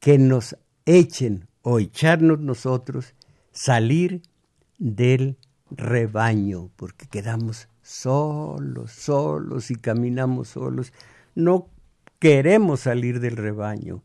[0.00, 3.14] que nos echen o echarnos nosotros
[3.52, 4.22] salir
[4.78, 5.36] del
[5.70, 10.92] rebaño, porque quedamos solos, solos y caminamos solos.
[11.34, 11.68] No
[12.18, 14.02] queremos salir del rebaño.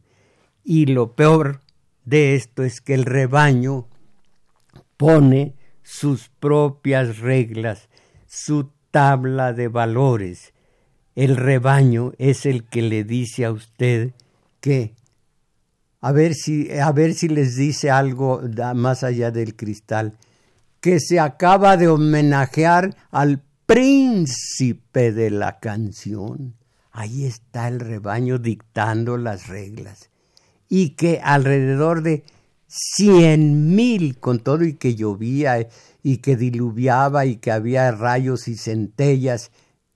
[0.63, 1.61] Y lo peor
[2.05, 3.87] de esto es que el rebaño
[4.97, 7.89] pone sus propias reglas,
[8.27, 10.53] su tabla de valores.
[11.15, 14.11] El rebaño es el que le dice a usted
[14.59, 14.93] que
[16.01, 18.41] a ver si, a ver si les dice algo
[18.75, 20.17] más allá del cristal,
[20.79, 23.43] que se acaba de homenajear al
[23.73, 26.55] príncipe de la canción.
[26.91, 30.09] Ahí está el rebaño dictando las reglas.
[30.67, 32.25] Y que alrededor de
[32.67, 35.69] cien mil con todo y que llovía
[36.03, 39.51] y que diluviaba y que había rayos y centellas.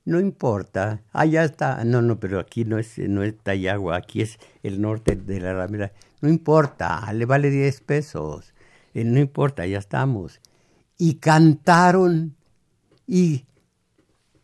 [0.06, 4.40] No importa, allá está, no, no, pero aquí no es, no es Tayagua, aquí es
[4.64, 5.92] el norte de la Ramira.
[6.22, 8.54] No importa, le vale diez pesos,
[8.94, 10.40] eh, no importa, ya estamos.
[10.98, 12.38] Y cantaron
[13.06, 13.44] y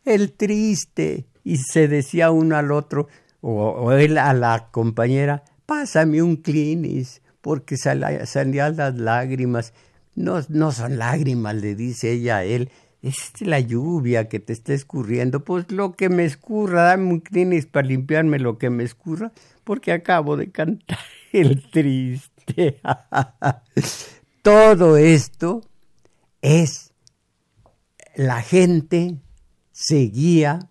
[0.06, 3.08] el triste, y se decía uno al otro,
[3.42, 9.74] o, él a la compañera, pásame un clinis, porque salían las lágrimas.
[10.14, 12.70] No, no son lágrimas, le dice ella a él,
[13.02, 15.44] es la lluvia que te está escurriendo.
[15.44, 19.32] Pues lo que me escurra, dame un clinis para limpiarme lo que me escurra,
[19.64, 21.00] porque acabo de cantar
[21.32, 22.80] el triste.
[24.42, 25.62] Todo esto
[26.42, 26.92] es
[28.16, 29.18] la gente
[29.82, 30.70] seguía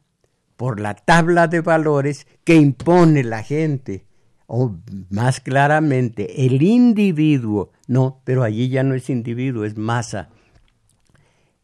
[0.56, 4.04] por la tabla de valores que impone la gente,
[4.46, 4.76] o
[5.10, 10.28] más claramente, el individuo, no, pero allí ya no es individuo, es masa.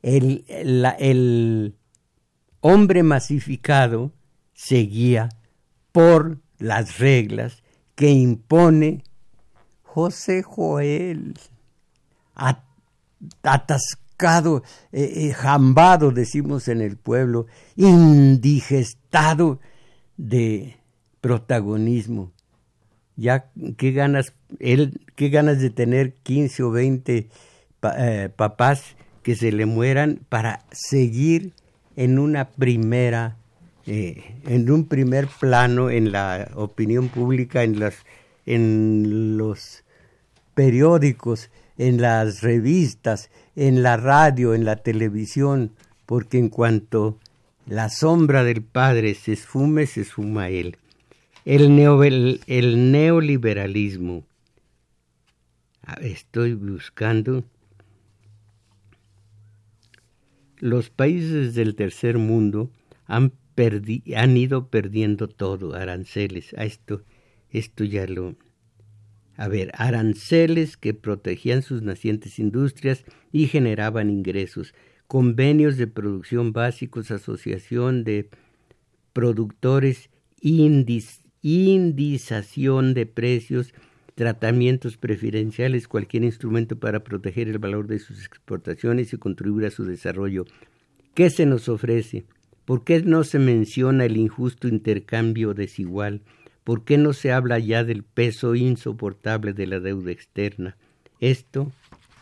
[0.02, 1.74] El,
[2.60, 4.12] hombre masificado
[4.52, 5.28] seguía
[5.92, 7.62] por las reglas
[7.94, 9.04] que impone
[9.82, 11.38] José Joel,
[13.42, 14.62] atascado eh,
[14.92, 17.46] eh, jambado, decimos en el pueblo,
[17.76, 19.60] indigestado
[20.16, 20.76] de
[21.20, 22.32] protagonismo.
[23.16, 27.28] Ya, qué ganas, él, qué ganas de tener 15 o 20
[27.98, 31.52] eh, papás que se le mueran para seguir
[31.96, 33.36] en una primera,
[33.86, 37.82] en un primer plano en la opinión pública, en,
[38.44, 39.84] en los
[40.54, 45.72] periódicos, en las revistas, en la radio, en la televisión,
[46.06, 47.18] porque en cuanto
[47.66, 50.76] la sombra del Padre se esfume, se esfuma él.
[51.44, 54.24] El, el neoliberalismo.
[56.00, 57.44] Estoy buscando.
[60.58, 62.70] Los países del tercer mundo
[63.06, 63.32] han,
[64.16, 66.54] han ido perdiendo todo, aranceles.
[66.54, 67.02] A esto,
[67.50, 68.34] esto ya lo,
[69.36, 74.74] a ver, aranceles que protegían sus nacientes industrias y generaban ingresos,
[75.06, 78.30] convenios de producción básicos, asociación de
[79.12, 80.10] productores,
[80.40, 81.94] indización
[82.94, 83.74] de precios,
[84.14, 89.84] tratamientos preferenciales, cualquier instrumento para proteger el valor de sus exportaciones y contribuir a su
[89.84, 90.46] desarrollo.
[91.14, 92.24] ¿Qué se nos ofrece?
[92.64, 96.22] ¿Por qué no se menciona el injusto intercambio desigual?
[96.66, 100.76] ¿Por qué no se habla ya del peso insoportable de la deuda externa?
[101.20, 101.70] Esto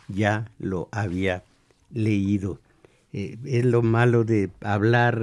[0.07, 1.43] ya lo había
[1.91, 2.59] leído.
[3.11, 5.19] Eh, es lo malo de hablar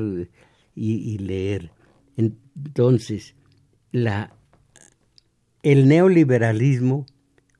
[0.74, 1.70] y, leer.
[2.16, 3.36] Entonces,
[3.92, 4.32] la,
[5.62, 7.06] el neoliberalismo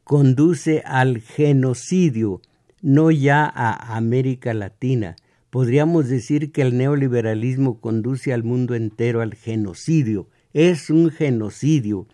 [0.03, 2.43] conduce al genocidio,
[2.81, 5.15] no ya a América Latina.
[5.51, 12.07] Podríamos decir que el neoliberalismo conduce al mundo entero al genocidio es un genocidio.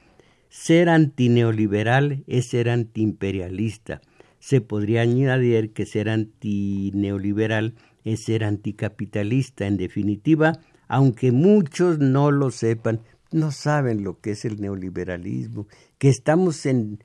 [0.49, 4.01] Ser antineoliberal es ser antiimperialista.
[4.39, 7.75] Se podría añadir que ser antineoliberal
[8.05, 9.67] es ser anticapitalista.
[9.67, 15.67] En definitiva, aunque muchos no lo sepan, no saben lo que es el neoliberalismo,
[15.99, 17.05] que estamos en,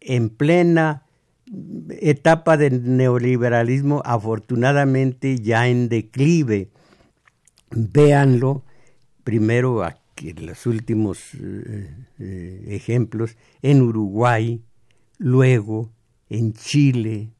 [0.00, 1.04] en plena
[2.00, 6.70] etapa del neoliberalismo, afortunadamente ya en declive.
[7.70, 8.64] Véanlo
[9.22, 14.62] primero aquí los últimos eh, eh, ejemplos, en Uruguay,
[15.18, 15.90] luego
[16.28, 17.32] en Chile,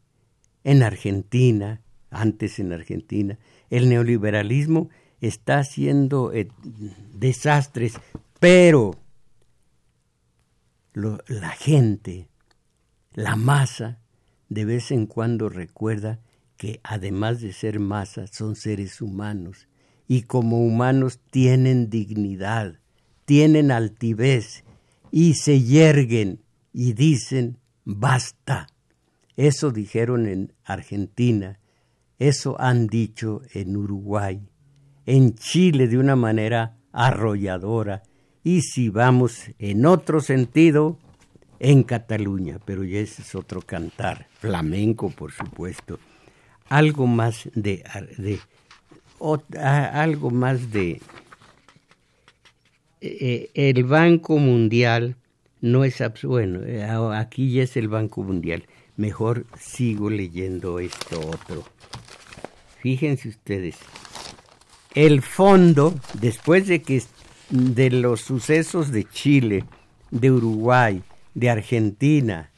[0.65, 1.81] en Argentina,
[2.11, 3.39] antes en Argentina,
[3.71, 6.49] el neoliberalismo está haciendo eh,
[7.15, 7.95] desastres,
[8.39, 8.99] pero
[10.95, 12.29] la gente,
[13.15, 13.99] la masa,
[14.49, 16.21] de vez en cuando recuerda
[16.57, 19.69] que además de ser masa, son seres humanos
[20.13, 22.81] y como humanos tienen dignidad,
[23.25, 24.63] tienen altivez
[25.11, 27.57] y se yerguen y dicen
[27.87, 28.67] basta.
[29.39, 31.61] Eso dijeron en Argentina,
[32.19, 34.47] eso han dicho en Uruguay,
[35.07, 38.03] en Chile de una manera arrolladora
[38.45, 40.99] y si vamos en otro sentido,
[41.59, 45.99] en Cataluña, pero ya ese es otro cantar, flamenco por supuesto,
[46.69, 47.83] algo más de,
[48.19, 48.41] de
[49.59, 51.01] algo más de...
[53.01, 55.17] Eh, el Banco Mundial
[55.61, 56.85] no es bueno, eh,
[57.17, 58.65] aquí ya es el Banco Mundial.
[58.97, 61.65] Mejor sigo leyendo esto otro.
[62.81, 63.77] Fíjense ustedes,
[64.95, 67.03] el fondo, después de que
[67.51, 69.65] de los sucesos de Chile,
[70.11, 71.03] de Uruguay,
[71.35, 72.51] de Argentina,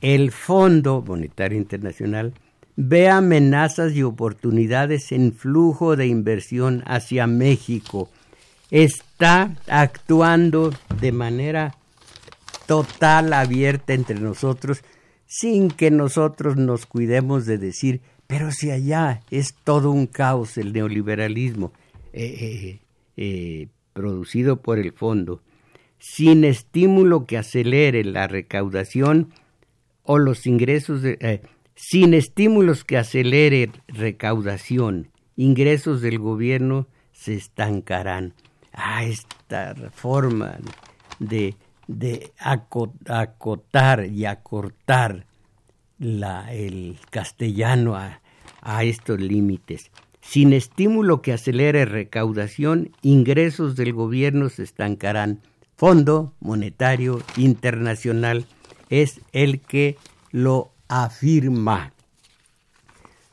[0.00, 2.34] el Fondo Monetario Internacional
[2.76, 8.10] ve amenazas y oportunidades en flujo de inversión hacia México.
[8.70, 11.74] Está actuando de manera
[12.66, 14.82] total, abierta entre nosotros,
[15.26, 20.72] sin que nosotros nos cuidemos de decir, pero si allá es todo un caos el
[20.72, 21.72] neoliberalismo
[22.12, 22.80] eh, eh,
[23.16, 25.42] eh, producido por el fondo,
[25.98, 29.32] sin estímulo que acelere la recaudación
[30.02, 31.40] o los ingresos de,
[31.76, 38.32] sin estímulos que acelere recaudación, ingresos del gobierno se estancarán.
[38.72, 40.58] Ah, esta forma
[41.18, 41.54] de,
[42.38, 45.26] acotar y acortar
[45.98, 48.20] la, el castellano a,
[48.62, 49.90] a estos límites.
[50.20, 55.40] Sin estímulo que acelere recaudación, ingresos del gobierno se estancarán.
[55.76, 58.46] Fondo Monetario Internacional
[58.88, 59.96] es el que
[60.32, 61.92] lo afirma.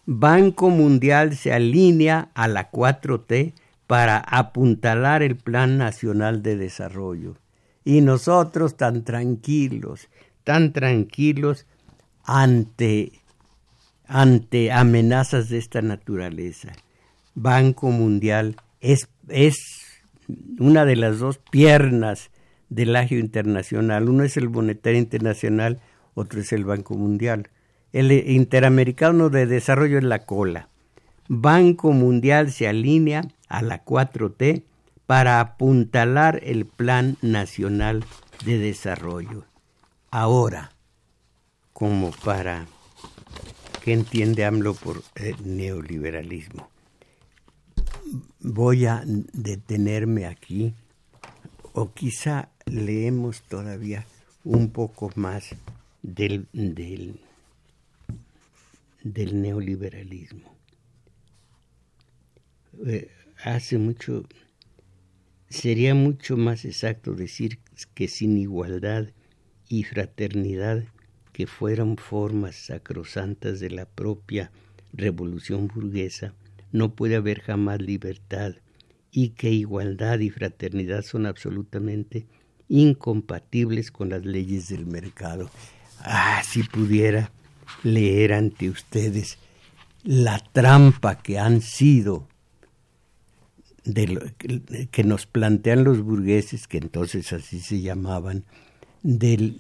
[0.06, 3.54] Banco Mundial se alinea a la 4T
[3.88, 7.38] para apuntalar el Plan Nacional de Desarrollo.
[7.86, 10.10] Y nosotros tan tranquilos,
[10.44, 11.66] tan tranquilos
[12.24, 13.12] ante,
[14.08, 16.74] ante amenazas de esta naturaleza.
[17.36, 19.58] Banco Mundial es, es
[20.60, 22.30] una de las dos piernas
[22.70, 24.10] del agio internacional.
[24.10, 25.80] Uno es el Monetario Internacional,
[26.14, 27.50] otro es el Banco Mundial.
[27.92, 30.70] El Interamericano de Desarrollo es la cola.
[31.28, 34.64] Banco Mundial se alinea a la 4T
[35.06, 38.04] para apuntalar el Plan Nacional
[38.46, 39.46] de Desarrollo.
[40.12, 40.72] Ahora,
[41.72, 42.66] como para
[43.84, 46.70] qué entiende AMLO por eh, neoliberalismo.
[48.40, 50.74] Voy a detenerme aquí,
[51.74, 54.06] o quizá leemos todavía
[54.44, 55.56] un poco más
[56.04, 57.20] del, del,
[59.04, 60.56] del neoliberalismo.
[62.86, 63.10] Eh,
[63.44, 64.26] hace mucho,
[65.50, 67.60] sería mucho más exacto decir
[67.96, 69.08] que sin igualdad
[69.70, 70.84] y fraternidad,
[71.32, 74.52] que fueran formas sacrosantas de la propia
[74.92, 76.36] revolución burguesa,
[76.72, 78.54] no puede haber jamás libertad
[79.12, 82.28] y que igualdad y fraternidad son absolutamente
[82.68, 85.50] incompatibles con las leyes del mercado.
[86.04, 87.32] Ah, si pudiera
[87.84, 89.38] leer ante ustedes
[90.04, 92.28] la trampa que han sido
[93.86, 98.44] de que nos plantean los burgueses, que entonces así se llamaban,
[99.02, 99.56] de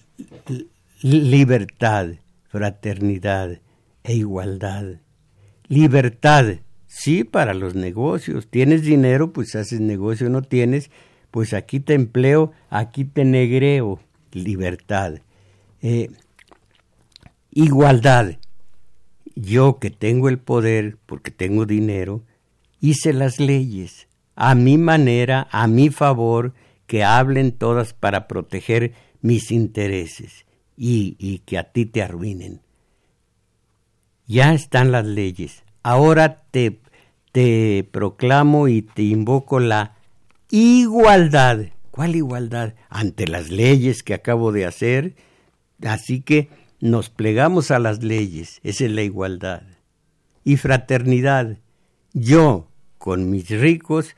[1.01, 2.07] libertad,
[2.47, 3.59] fraternidad
[4.03, 4.99] e igualdad.
[5.67, 8.47] Libertad, sí, para los negocios.
[8.47, 10.89] Tienes dinero, pues haces negocio, no tienes,
[11.31, 13.99] pues aquí te empleo, aquí te negreo.
[14.31, 15.19] Libertad.
[15.81, 16.09] Eh,
[17.53, 18.37] igualdad.
[19.35, 22.23] Yo que tengo el poder, porque tengo dinero,
[22.79, 26.53] hice las leyes a mi manera, a mi favor,
[26.87, 30.45] que hablen todas para proteger mis intereses
[30.75, 32.61] y, y que a ti te arruinen.
[34.27, 35.63] Ya están las leyes.
[35.81, 36.79] Ahora te,
[37.31, 39.95] te proclamo y te invoco la
[40.49, 41.67] igualdad.
[41.91, 42.73] ¿Cuál igualdad?
[42.89, 45.15] Ante las leyes que acabo de hacer.
[45.83, 46.49] Así que
[46.83, 49.63] nos plegamos a las leyes, esa es la igualdad.
[50.43, 51.59] Y fraternidad,
[52.11, 52.67] yo
[52.97, 54.17] con mis ricos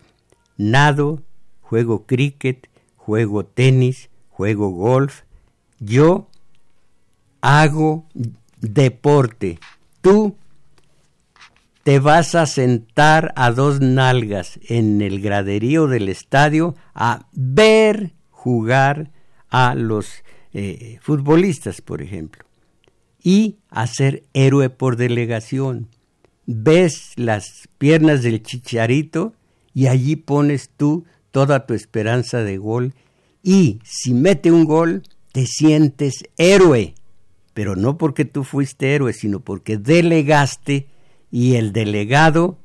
[0.57, 1.21] nado,
[1.61, 5.21] juego cricket, juego tenis, juego golf,
[5.79, 6.27] yo
[7.39, 8.07] hago
[8.61, 9.59] deporte,
[10.01, 10.35] tú
[11.83, 19.11] te vas a sentar a dos nalgas en el graderío del estadio a ver jugar
[19.51, 22.44] a los eh, futbolistas, por ejemplo
[23.25, 25.89] y a ser héroe por delegación.
[26.45, 29.33] Ves las piernas del chicharito
[29.73, 32.93] y allí pones tú toda tu esperanza de gol
[33.41, 35.01] y si mete un gol
[35.31, 36.93] te sientes héroe,
[37.55, 40.87] pero no porque tú fuiste héroe, sino porque delegaste
[41.31, 42.59] y el delegado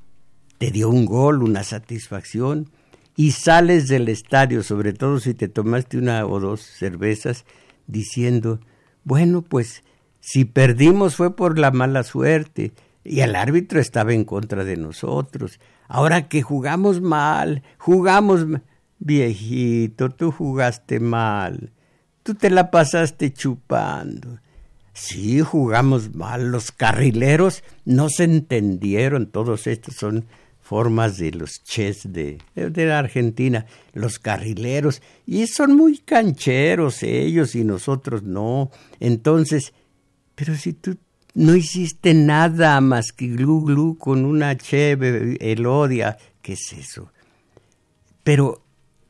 [0.58, 2.68] te dio un gol, una satisfacción
[3.16, 7.46] y sales del estadio, sobre todo si te tomaste una o dos cervezas,
[7.86, 8.60] diciendo,
[9.04, 9.82] bueno, pues
[10.20, 12.72] si perdimos fue por la mala suerte
[13.04, 15.58] y el árbitro estaba en contra de nosotros.
[15.88, 18.46] Ahora que jugamos mal, jugamos...
[19.02, 21.72] Viejito, tú jugaste mal.
[22.22, 24.38] Tú te la pasaste chupando.
[24.92, 26.50] Sí, jugamos mal.
[26.50, 29.26] Los carrileros no se entendieron.
[29.26, 30.26] Todos estos son
[30.60, 33.64] formas de los ches de, de la Argentina.
[33.94, 35.00] Los carrileros.
[35.24, 38.70] Y son muy cancheros ellos y nosotros no.
[39.00, 39.72] Entonces,
[40.40, 40.96] Pero si tú
[41.34, 47.12] no hiciste nada más que glu glu con una cheve, elodia, ¿qué es eso?
[48.24, 48.62] Pero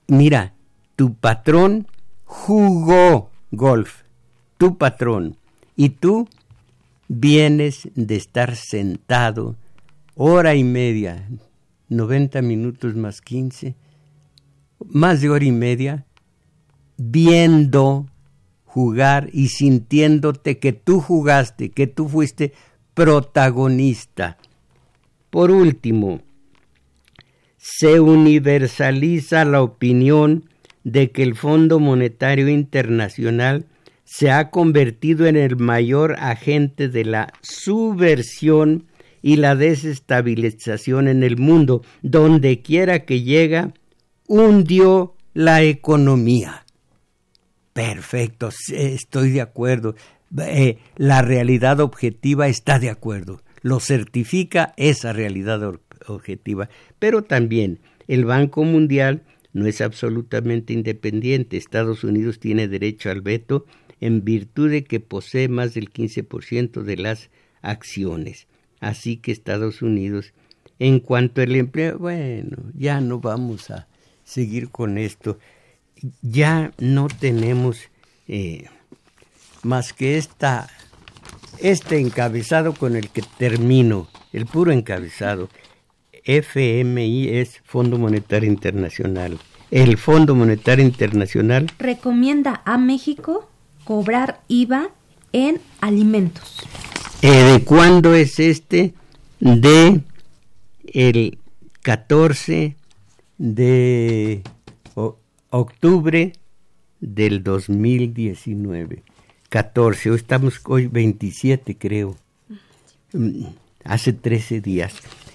[0.09, 0.55] mira,
[0.97, 1.87] tu patrón
[2.25, 4.03] jugó golf,
[4.59, 5.37] tu patrón,
[5.77, 6.29] y tú
[7.07, 9.55] vienes de estar sentado
[10.17, 11.29] hora y media,
[11.91, 13.77] 90 minutos más 15,
[14.85, 16.05] más de hora y media,
[16.97, 18.09] viendo
[18.73, 22.53] jugar y sintiéndote que tú jugaste, que tú fuiste
[22.95, 24.39] protagonista.
[25.29, 26.21] Por último,
[27.57, 30.45] se universaliza la opinión
[30.85, 33.67] de que el Fondo Monetario Internacional
[34.05, 38.87] se ha convertido en el mayor agente de la subversión
[39.21, 41.83] y la desestabilización en el mundo.
[42.03, 43.75] Donde quiera que llega,
[44.29, 46.65] hundió la economía.
[47.73, 49.95] Perfecto, estoy de acuerdo.
[50.39, 53.43] Eh, la realidad objetiva está de acuerdo.
[53.63, 56.69] Lo certifica esa realidad objetiva.
[56.99, 61.57] Pero también el Banco Mundial no es absolutamente independiente.
[61.57, 63.67] Estados Unidos tiene derecho al veto
[64.01, 67.31] en virtud de que posee más del 15% de las
[67.63, 68.47] acciones.
[68.81, 70.33] Así que Estados Unidos,
[70.79, 73.89] en cuanto al empleo, bueno, ya no vamos a
[74.25, 75.39] seguir con esto.
[76.23, 77.79] Ya no tenemos
[78.29, 78.67] eh,
[79.63, 80.69] más que esta,
[81.59, 85.49] este encabezado con el que termino, el puro encabezado.
[86.25, 89.39] FMI es Fondo Monetario Internacional.
[89.71, 93.49] El Fondo Monetario Internacional recomienda a México
[93.85, 94.91] cobrar IVA
[95.33, 96.59] en alimentos.
[97.23, 98.95] Eh, ¿De cuándo es este?
[99.39, 100.01] De
[100.93, 101.39] el
[101.83, 102.77] 14
[103.39, 104.43] de
[105.51, 106.33] octubre
[107.01, 109.03] del 2019.
[109.49, 112.17] 14, hoy estamos hoy 27 creo.
[113.13, 113.47] Mm,
[113.85, 114.95] hace 13 días.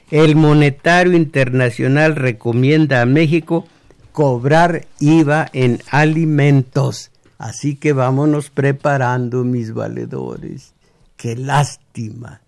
[0.09, 3.67] El Monetario Internacional recomienda a México
[4.11, 7.11] cobrar IVA en alimentos.
[7.37, 10.73] Así que vámonos preparando, mis valedores.
[11.17, 12.41] Qué lástima.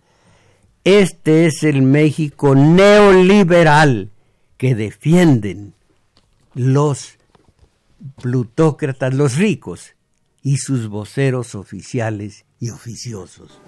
[0.85, 4.11] Este es el México neoliberal
[4.55, 5.73] que defienden
[6.53, 7.16] los
[8.21, 9.95] plutócratas, los ricos
[10.41, 13.61] y sus voceros oficiales y oficiosos.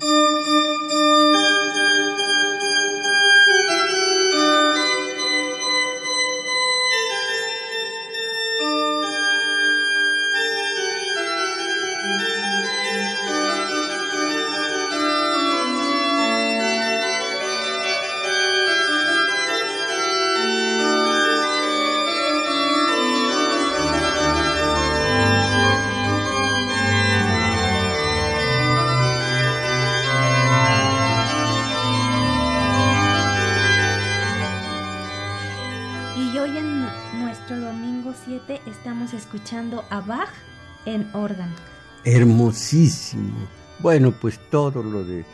[40.93, 41.55] En órgano.
[42.03, 43.47] Hermosísimo.
[43.79, 45.25] Bueno, pues todo lo de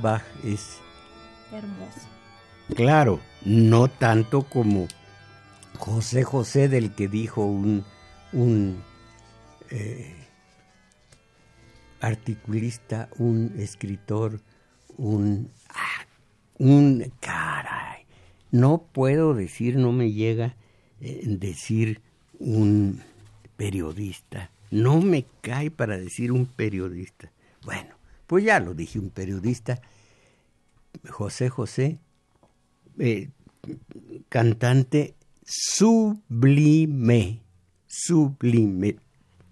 [0.00, 0.78] Bach es
[1.52, 2.00] hermoso.
[2.74, 4.86] Claro, no tanto como
[5.78, 7.84] José José del que dijo un,
[8.32, 8.82] un
[9.70, 10.14] eh,
[12.00, 14.40] articulista, un escritor,
[14.96, 16.06] un, ah,
[16.58, 18.06] un caray.
[18.50, 20.56] No puedo decir, no me llega
[21.00, 22.00] eh, decir
[22.38, 23.02] un
[23.56, 24.50] periodista.
[24.70, 27.30] No me cae para decir un periodista.
[27.64, 27.96] Bueno,
[28.26, 29.80] pues ya lo dije, un periodista.
[31.08, 31.98] José José,
[32.98, 33.30] eh,
[34.28, 35.14] cantante
[35.44, 37.40] sublime,
[37.86, 38.96] sublime.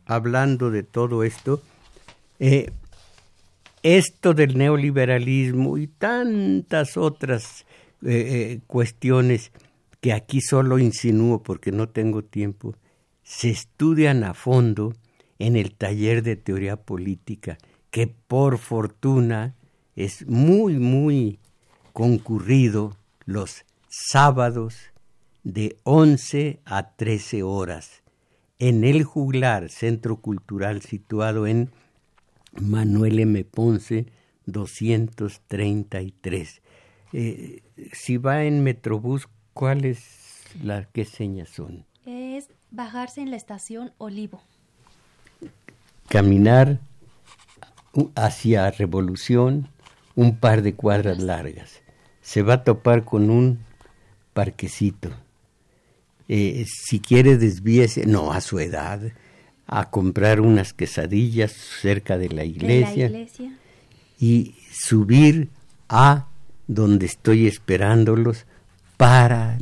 [0.06, 1.60] Hablando de todo esto,
[2.38, 2.70] eh,
[3.82, 7.66] esto del neoliberalismo y tantas otras
[8.04, 9.52] eh, cuestiones
[10.00, 12.74] que aquí solo insinúo porque no tengo tiempo,
[13.22, 14.94] se estudian a fondo
[15.38, 17.58] en el taller de teoría política,
[17.90, 19.54] que por fortuna
[19.96, 21.38] es muy, muy
[21.92, 24.76] concurrido los sábados
[25.44, 28.02] de 11 a 13 horas
[28.58, 31.70] en el Juglar, Centro Cultural situado en
[32.60, 33.44] Manuel M.
[33.44, 34.06] Ponce
[34.46, 36.60] 233.
[37.12, 37.62] Eh,
[37.92, 41.86] si va en Metrobús, ¿cuáles las qué señas son?
[42.04, 44.42] Es Bajarse en la estación Olivo.
[46.08, 46.80] Caminar
[48.14, 49.68] hacia Revolución
[50.14, 51.80] un par de cuadras largas.
[52.22, 53.60] Se va a topar con un
[54.32, 55.10] parquecito.
[56.28, 59.00] Eh, si quiere desvíese, no, a su edad,
[59.66, 63.08] a comprar unas quesadillas cerca de la iglesia.
[63.08, 63.56] De la iglesia.
[64.18, 65.48] y subir
[65.88, 66.26] a
[66.66, 68.44] donde estoy esperándolos
[68.96, 69.58] para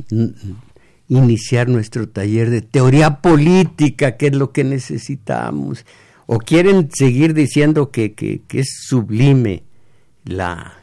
[1.07, 5.85] iniciar nuestro taller de teoría política, que es lo que necesitamos.
[6.25, 9.63] O quieren seguir diciendo que, que, es sublime
[10.25, 10.73] la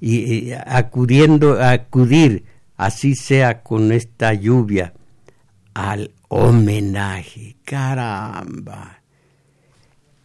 [0.00, 2.44] y, acudiendo acudir
[2.76, 4.92] así sea con esta lluvia
[5.74, 7.56] al homenaje.
[7.64, 9.02] Caramba.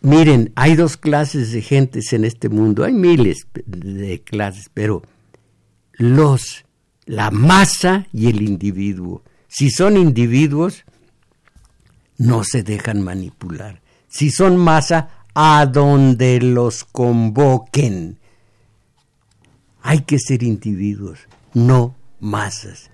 [0.02, 5.02] Miren, hay dos clases de gentes en este mundo, hay miles de clases, pero
[5.94, 6.63] los,
[7.06, 9.24] la masa y el individuo.
[9.48, 10.84] Si son individuos,
[12.18, 13.82] no se dejan manipular.
[14.08, 18.20] Si son masa, a donde los convoquen.
[19.82, 21.20] Hay que ser individuos,
[21.54, 22.90] no masas.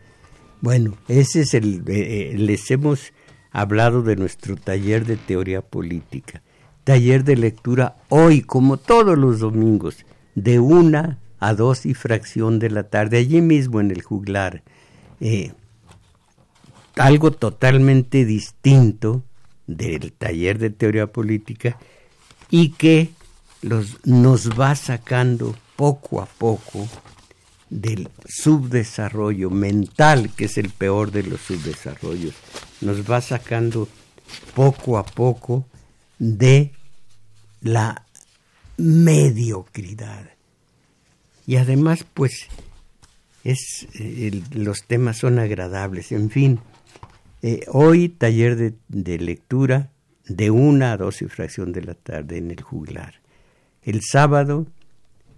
[0.61, 1.83] Bueno, ese es el.
[1.87, 3.13] Eh, les hemos
[3.51, 6.41] hablado de nuestro taller de teoría política.
[6.83, 10.05] Taller de lectura hoy, como todos los domingos,
[10.35, 14.63] de una a dos y fracción de la tarde, allí mismo en el juglar.
[15.21, 15.51] Eh,
[16.95, 19.23] algo totalmente distinto
[19.67, 21.77] del taller de teoría política
[22.49, 23.11] y que
[23.61, 26.87] los, nos va sacando poco a poco
[27.69, 32.33] del subdesarrollo mental, que es el peor de los subdesarrollos,
[32.81, 33.87] nos va sacando
[34.55, 35.65] poco a poco
[36.17, 36.73] de
[37.61, 38.05] la
[38.77, 40.29] mediocridad.
[41.49, 42.45] Y además, pues,
[43.43, 43.87] es,
[44.53, 46.11] los temas son agradables.
[46.11, 46.59] En fin,
[47.41, 49.89] eh, hoy taller de, de, lectura
[50.27, 53.15] de una a dos y fracción de la tarde en el juglar.
[53.81, 54.67] El sábado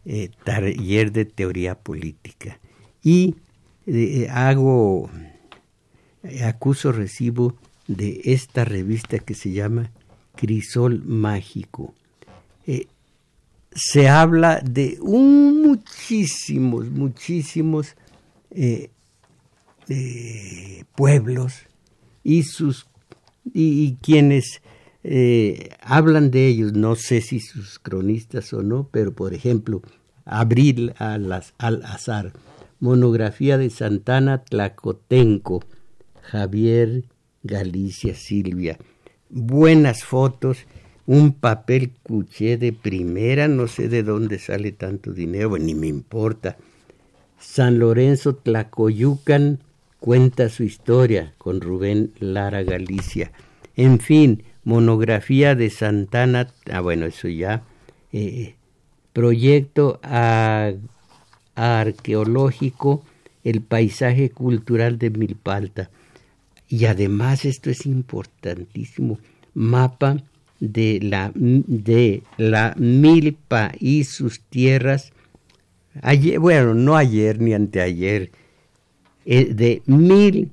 [0.03, 2.59] eh, taller de teoría política.
[3.01, 3.37] Y
[3.87, 5.09] eh, hago,
[6.43, 7.55] acuso recibo
[7.87, 9.91] de esta revista que se llama
[10.35, 11.95] Crisol Mágico.
[13.71, 17.95] Eh, se habla de un muchísimos, muchísimos
[20.95, 21.53] pueblos
[22.23, 22.87] y sus
[23.53, 24.61] y quienes
[25.03, 29.81] eh, hablan de ellos, no sé si sus cronistas o no, pero por ejemplo,
[30.25, 32.33] Abril al, al azar,
[32.79, 35.63] monografía de Santana Tlacotenco,
[36.21, 37.05] Javier
[37.43, 38.77] Galicia Silvia,
[39.29, 40.59] buenas fotos,
[41.11, 46.55] un papel cuché de primera, no sé de dónde sale tanto dinero, ni me importa.
[47.37, 49.59] San Lorenzo Tlacoyucan
[49.99, 53.33] cuenta su historia con Rubén Lara Galicia.
[53.75, 57.63] En fin, monografía de Santana, ah bueno, eso ya,
[58.13, 58.55] eh,
[59.11, 59.99] proyecto
[61.55, 63.03] arqueológico,
[63.43, 65.89] el paisaje cultural de Milpalta.
[66.69, 69.19] Y además esto es importantísimo,
[69.53, 70.23] mapa
[70.61, 75.11] de la, de la Milpa y sus tierras,
[76.01, 78.31] ayer, bueno, no ayer ni anteayer,
[79.25, 80.51] eh, de mil,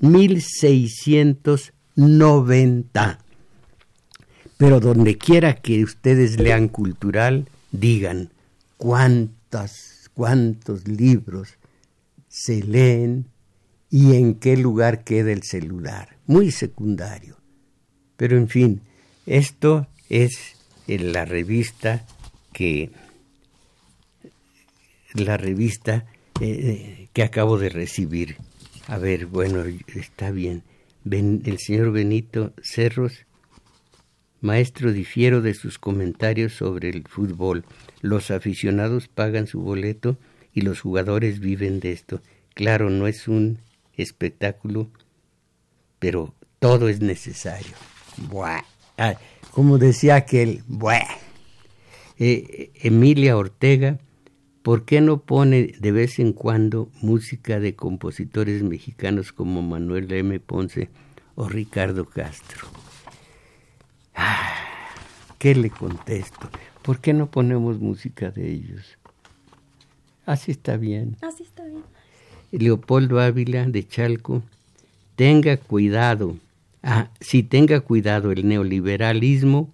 [0.00, 3.20] mil seiscientos 90.
[4.56, 8.30] Pero donde quiera que ustedes lean cultural, digan
[8.76, 11.58] cuántas, cuántos libros
[12.28, 13.26] se leen
[13.90, 16.16] y en qué lugar queda el celular.
[16.26, 17.37] Muy secundario.
[18.18, 18.82] Pero en fin,
[19.24, 20.56] esto es
[20.86, 22.04] en la revista
[22.52, 22.90] que
[25.14, 26.04] la revista
[26.42, 28.36] eh, que acabo de recibir.
[28.86, 29.64] A ver, bueno,
[29.94, 30.62] está bien
[31.10, 33.24] el señor Benito Cerros,
[34.40, 37.64] maestro difiero de sus comentarios sobre el fútbol.
[38.02, 40.18] Los aficionados pagan su boleto
[40.52, 42.20] y los jugadores viven de esto.
[42.54, 43.58] Claro, no es un
[43.96, 44.90] espectáculo,
[45.98, 47.72] pero todo es necesario.
[48.30, 48.64] Buah.
[48.96, 49.14] Ah,
[49.52, 51.06] como decía aquel, buah.
[52.18, 53.98] Eh, Emilia Ortega,
[54.62, 60.40] ¿por qué no pone de vez en cuando música de compositores mexicanos como Manuel M.
[60.40, 60.90] Ponce
[61.36, 62.66] o Ricardo Castro?
[64.14, 64.58] Ah,
[65.38, 66.50] ¿Qué le contesto?
[66.82, 68.98] ¿Por qué no ponemos música de ellos?
[70.26, 71.16] Así está bien.
[71.22, 71.84] Así está bien.
[72.50, 74.42] Leopoldo Ávila de Chalco,
[75.14, 76.36] tenga cuidado.
[76.82, 79.72] Ah, si tenga cuidado, el neoliberalismo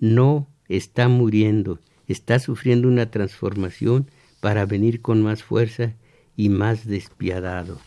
[0.00, 5.92] no está muriendo, está sufriendo una transformación para venir con más fuerza
[6.36, 7.80] y más despiadado.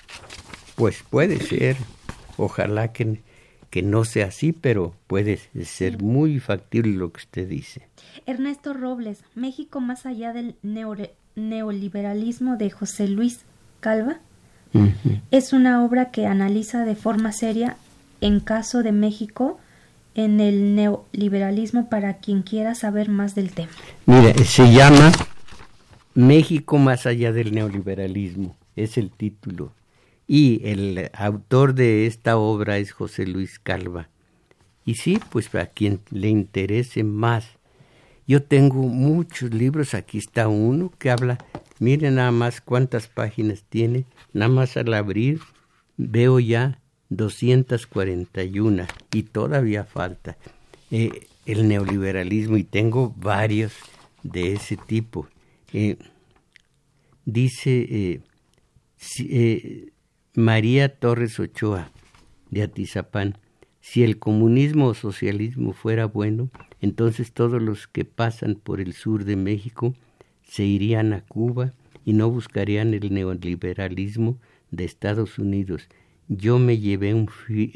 [0.75, 1.75] Pues puede ser,
[2.37, 3.21] ojalá que,
[3.69, 7.87] que no sea así, pero puede ser muy factible lo que usted dice.
[8.25, 10.55] Ernesto Robles, México más allá del
[11.35, 13.41] neoliberalismo de José Luis
[13.79, 14.19] Calva,
[15.31, 17.77] es una obra que analiza de forma seria,
[18.21, 19.59] en caso de México,
[20.15, 23.71] en el neoliberalismo para quien quiera saber más del tema.
[24.05, 25.11] Mira, se llama
[26.15, 29.71] México más allá del neoliberalismo, es el título.
[30.27, 34.09] Y el autor de esta obra es José Luis Calva.
[34.83, 37.45] Y sí, pues a quien le interese más.
[38.25, 41.37] Yo tengo muchos libros, aquí está uno que habla,
[41.79, 44.03] miren nada más cuántas páginas tiene,
[44.33, 45.39] nada más al abrir
[45.97, 46.79] veo ya
[47.09, 50.37] 241 y todavía falta
[50.91, 53.73] eh, el neoliberalismo y tengo varios
[54.23, 55.27] de ese tipo.
[55.73, 55.97] Eh,
[57.25, 58.21] dice
[59.19, 59.89] eh,
[60.33, 61.91] María Torres Ochoa
[62.51, 63.37] de Atizapán,
[63.79, 66.49] si el comunismo o socialismo fuera bueno,
[66.81, 69.93] entonces todos los que pasan por el sur de México
[70.43, 71.73] se irían a Cuba
[72.05, 74.37] y no buscarían el neoliberalismo
[74.71, 75.87] de Estados Unidos.
[76.27, 77.29] Yo me llevé un,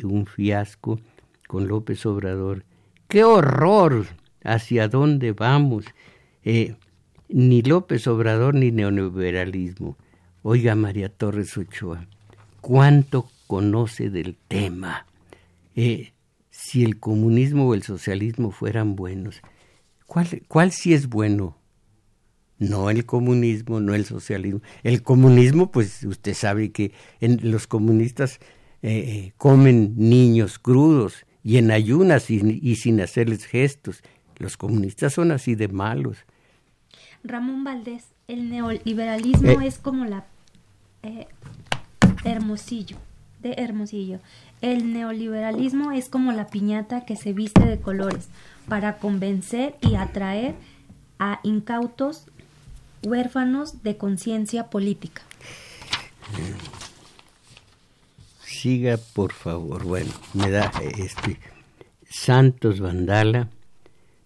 [0.04, 1.00] un fiasco
[1.48, 2.66] con López Obrador.
[3.08, 4.08] ¡Qué horror!
[4.44, 5.86] ¿Hacia dónde vamos?
[6.44, 6.76] Eh,
[7.30, 9.98] ni López Obrador ni neoliberalismo.
[10.44, 12.08] Oiga, María Torres Ochoa,
[12.62, 15.06] ¿cuánto conoce del tema?
[15.76, 16.14] Eh,
[16.50, 19.42] si el comunismo o el socialismo fueran buenos,
[20.08, 21.58] ¿cuál, cuál sí es bueno?
[22.62, 24.62] No el comunismo, no el socialismo.
[24.84, 28.40] El comunismo, pues usted sabe que en, los comunistas
[28.84, 34.04] eh, comen niños crudos y en ayunas y, sin hacerles gestos.
[34.38, 36.18] Los comunistas son así de malos.
[37.24, 39.66] Ramón Valdés, el neoliberalismo eh.
[39.66, 40.28] es como la
[42.24, 42.98] Hermosillo,
[43.40, 44.20] de Hermosillo.
[44.62, 48.30] El neoliberalismo es como la piñata que se viste de colores
[48.70, 50.54] para convencer y atraer
[51.18, 52.28] a incautos
[53.04, 55.22] huérfanos de conciencia política.
[58.44, 59.84] Siga, por favor.
[59.84, 61.40] Bueno, me da este
[62.10, 63.50] Santos Vandala,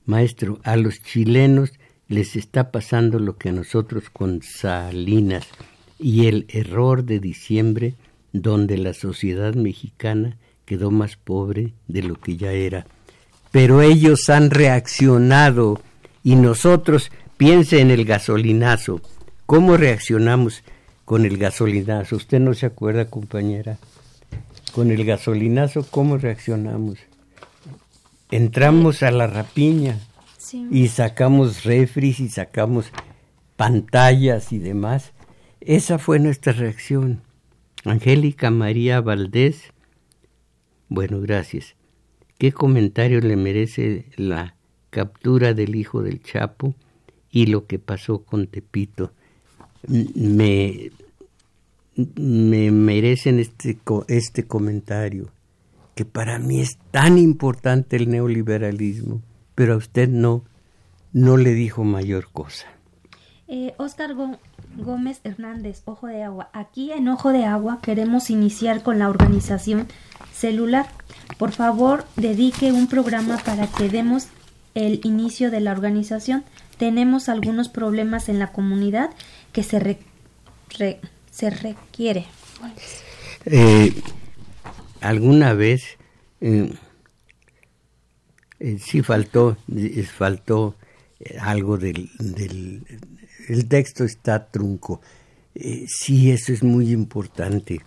[0.06, 1.72] maestro, a los chilenos
[2.08, 5.48] les está pasando lo que a nosotros con Salinas
[6.00, 7.96] y el error de diciembre
[8.34, 12.86] donde la sociedad mexicana quedó más pobre de lo que ya era.
[13.52, 15.80] Pero ellos han reaccionado
[16.24, 19.02] y nosotros, piense en el gasolinazo.
[19.46, 20.64] ¿Cómo reaccionamos
[21.04, 22.16] con el gasolinazo?
[22.16, 23.78] ¿Usted no se acuerda, compañera?
[24.74, 26.98] Con el gasolinazo, ¿cómo reaccionamos?
[28.32, 30.00] Entramos a la rapiña
[30.72, 32.92] y sacamos refris y sacamos
[33.56, 35.14] pantallas y demás.
[35.62, 37.22] Esa fue nuestra reacción.
[37.84, 39.72] Angélica María Valdés.
[40.90, 41.76] Bueno, gracias.
[42.38, 44.56] ¿Qué comentario le merece la
[44.90, 46.76] captura del hijo del Chapo
[47.36, 49.12] y lo que pasó con Tepito?
[49.90, 50.90] Me,
[52.16, 53.78] me merecen este,
[54.08, 55.28] este comentario,
[55.96, 59.22] que para mí es tan importante el neoliberalismo,
[59.54, 60.46] pero a usted no,
[61.12, 62.68] no le dijo mayor cosa.
[63.50, 64.16] Eh, Oscar
[64.78, 66.50] Gómez Hernández, Ojo de Agua.
[66.54, 69.88] Aquí en Ojo de Agua queremos iniciar con la organización
[70.32, 70.88] celular.
[71.38, 74.30] Por favor, dedique un programa para que demos
[74.74, 76.46] el inicio de la organización.
[76.78, 79.12] Tenemos algunos problemas en la comunidad
[79.54, 80.00] que se,
[81.32, 82.26] se requiere.
[83.46, 83.94] Eh,
[85.02, 85.98] ¿Alguna vez
[86.42, 86.74] eh,
[88.60, 89.58] eh, sí faltó,
[90.18, 90.76] faltó
[91.40, 92.10] algo del,
[93.48, 95.02] el texto está trunco.
[95.54, 97.82] Eh, sí, eso es muy importante,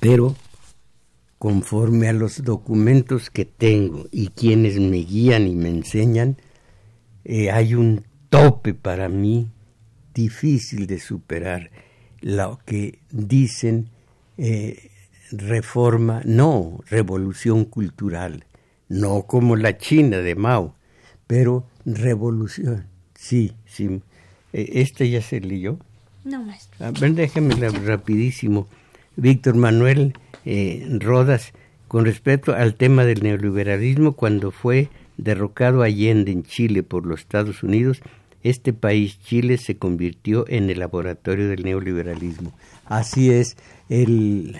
[0.00, 0.36] pero
[1.38, 6.36] conforme a los documentos que tengo y quienes me guían y me enseñan,
[7.28, 9.48] eh, hay un tope para mí
[10.12, 11.70] difícil de superar,
[12.20, 13.90] lo que dicen
[14.36, 14.90] eh,
[15.30, 18.44] reforma, no, revolución cultural,
[18.88, 20.74] no como la China de Mao,
[21.28, 24.00] pero revolución, sí, sí,
[24.52, 25.78] eh, ¿Este ya se leyó?
[26.24, 26.86] No, maestro.
[26.86, 28.66] A ver, déjeme rapidísimo.
[29.16, 30.14] Víctor Manuel
[30.44, 31.52] eh, Rodas,
[31.86, 34.88] con respecto al tema del neoliberalismo, cuando fue
[35.18, 38.00] derrocado Allende en Chile por los Estados Unidos,
[38.42, 42.56] este país, Chile, se convirtió en el laboratorio del neoliberalismo.
[42.86, 43.56] Así es,
[43.90, 44.56] el...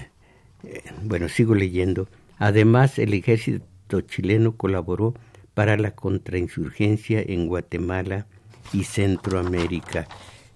[0.64, 2.08] Eh, bueno, sigo leyendo.
[2.38, 5.14] Además, el ejército chileno colaboró
[5.54, 8.26] para la contrainsurgencia en Guatemala,
[8.72, 10.06] y Centroamérica.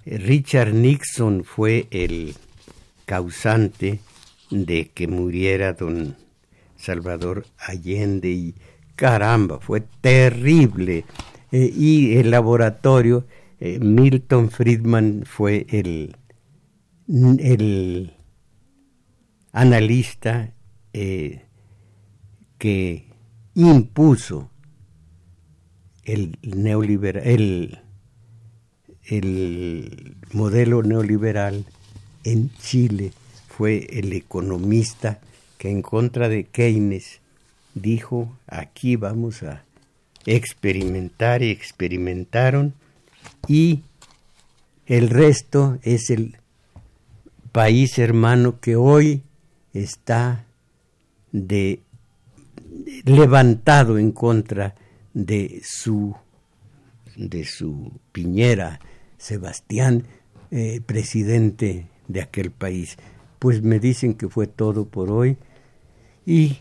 [0.04, 2.34] Richard Nixon fue el
[3.06, 4.00] causante
[4.50, 6.16] de que muriera don
[6.76, 8.54] Salvador Allende y
[8.96, 11.04] caramba, fue terrible.
[11.50, 13.26] Eh, y el laboratorio,
[13.60, 16.16] eh, Milton Friedman fue el,
[17.08, 18.14] el
[19.52, 20.54] analista
[20.92, 21.42] eh,
[22.58, 23.06] que
[23.54, 24.50] impuso
[26.04, 27.78] el neoliberal, el,
[29.04, 31.64] el modelo neoliberal
[32.24, 33.12] en Chile
[33.48, 35.20] fue el economista
[35.58, 37.21] que en contra de Keynes
[37.74, 39.64] dijo aquí vamos a
[40.26, 42.74] experimentar y experimentaron
[43.48, 43.82] y
[44.86, 46.36] el resto es el
[47.50, 49.22] país hermano que hoy
[49.72, 50.44] está
[51.32, 51.80] de,
[53.04, 54.74] levantado en contra
[55.14, 56.14] de su
[57.16, 58.80] de su Piñera
[59.18, 60.04] Sebastián
[60.50, 62.96] eh, presidente de aquel país
[63.38, 65.36] pues me dicen que fue todo por hoy
[66.26, 66.58] y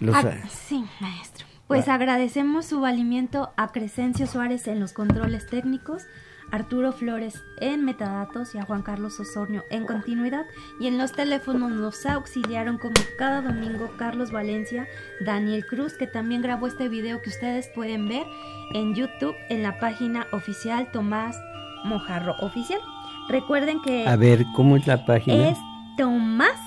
[0.00, 1.94] los ah, sí maestro pues ah.
[1.94, 6.04] agradecemos su valimiento a Crescencio Suárez en los controles técnicos
[6.50, 10.46] Arturo Flores en metadatos y a Juan Carlos Osornio en continuidad
[10.80, 14.86] y en los teléfonos nos auxiliaron como cada domingo Carlos Valencia,
[15.24, 18.26] Daniel Cruz que también grabó este video que ustedes pueden ver
[18.74, 21.36] en YouTube en la página oficial Tomás
[21.84, 22.80] Mojarro Oficial.
[23.28, 24.06] Recuerden que...
[24.08, 25.50] A ver, ¿cómo es la página?
[25.50, 25.58] Es
[25.96, 26.58] Tomás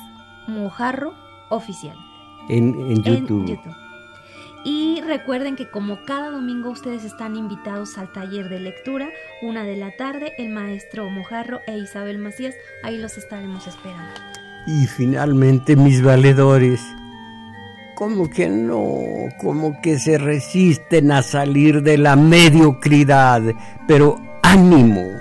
[0.48, 1.14] Mojarro
[1.50, 1.98] Oficial.
[2.50, 3.42] En, YouTube.
[3.42, 3.76] En YouTube.
[4.64, 9.10] Y recuerden que como cada domingo ustedes están invitados al taller de lectura,
[9.42, 14.14] una de la tarde, el maestro Mojarro e Isabel Macías, ahí los estaremos esperando.
[14.68, 16.80] Y finalmente mis valedores,
[17.96, 19.00] como que no,
[19.40, 23.42] como que se resisten a salir de la mediocridad,
[23.88, 25.21] pero ánimo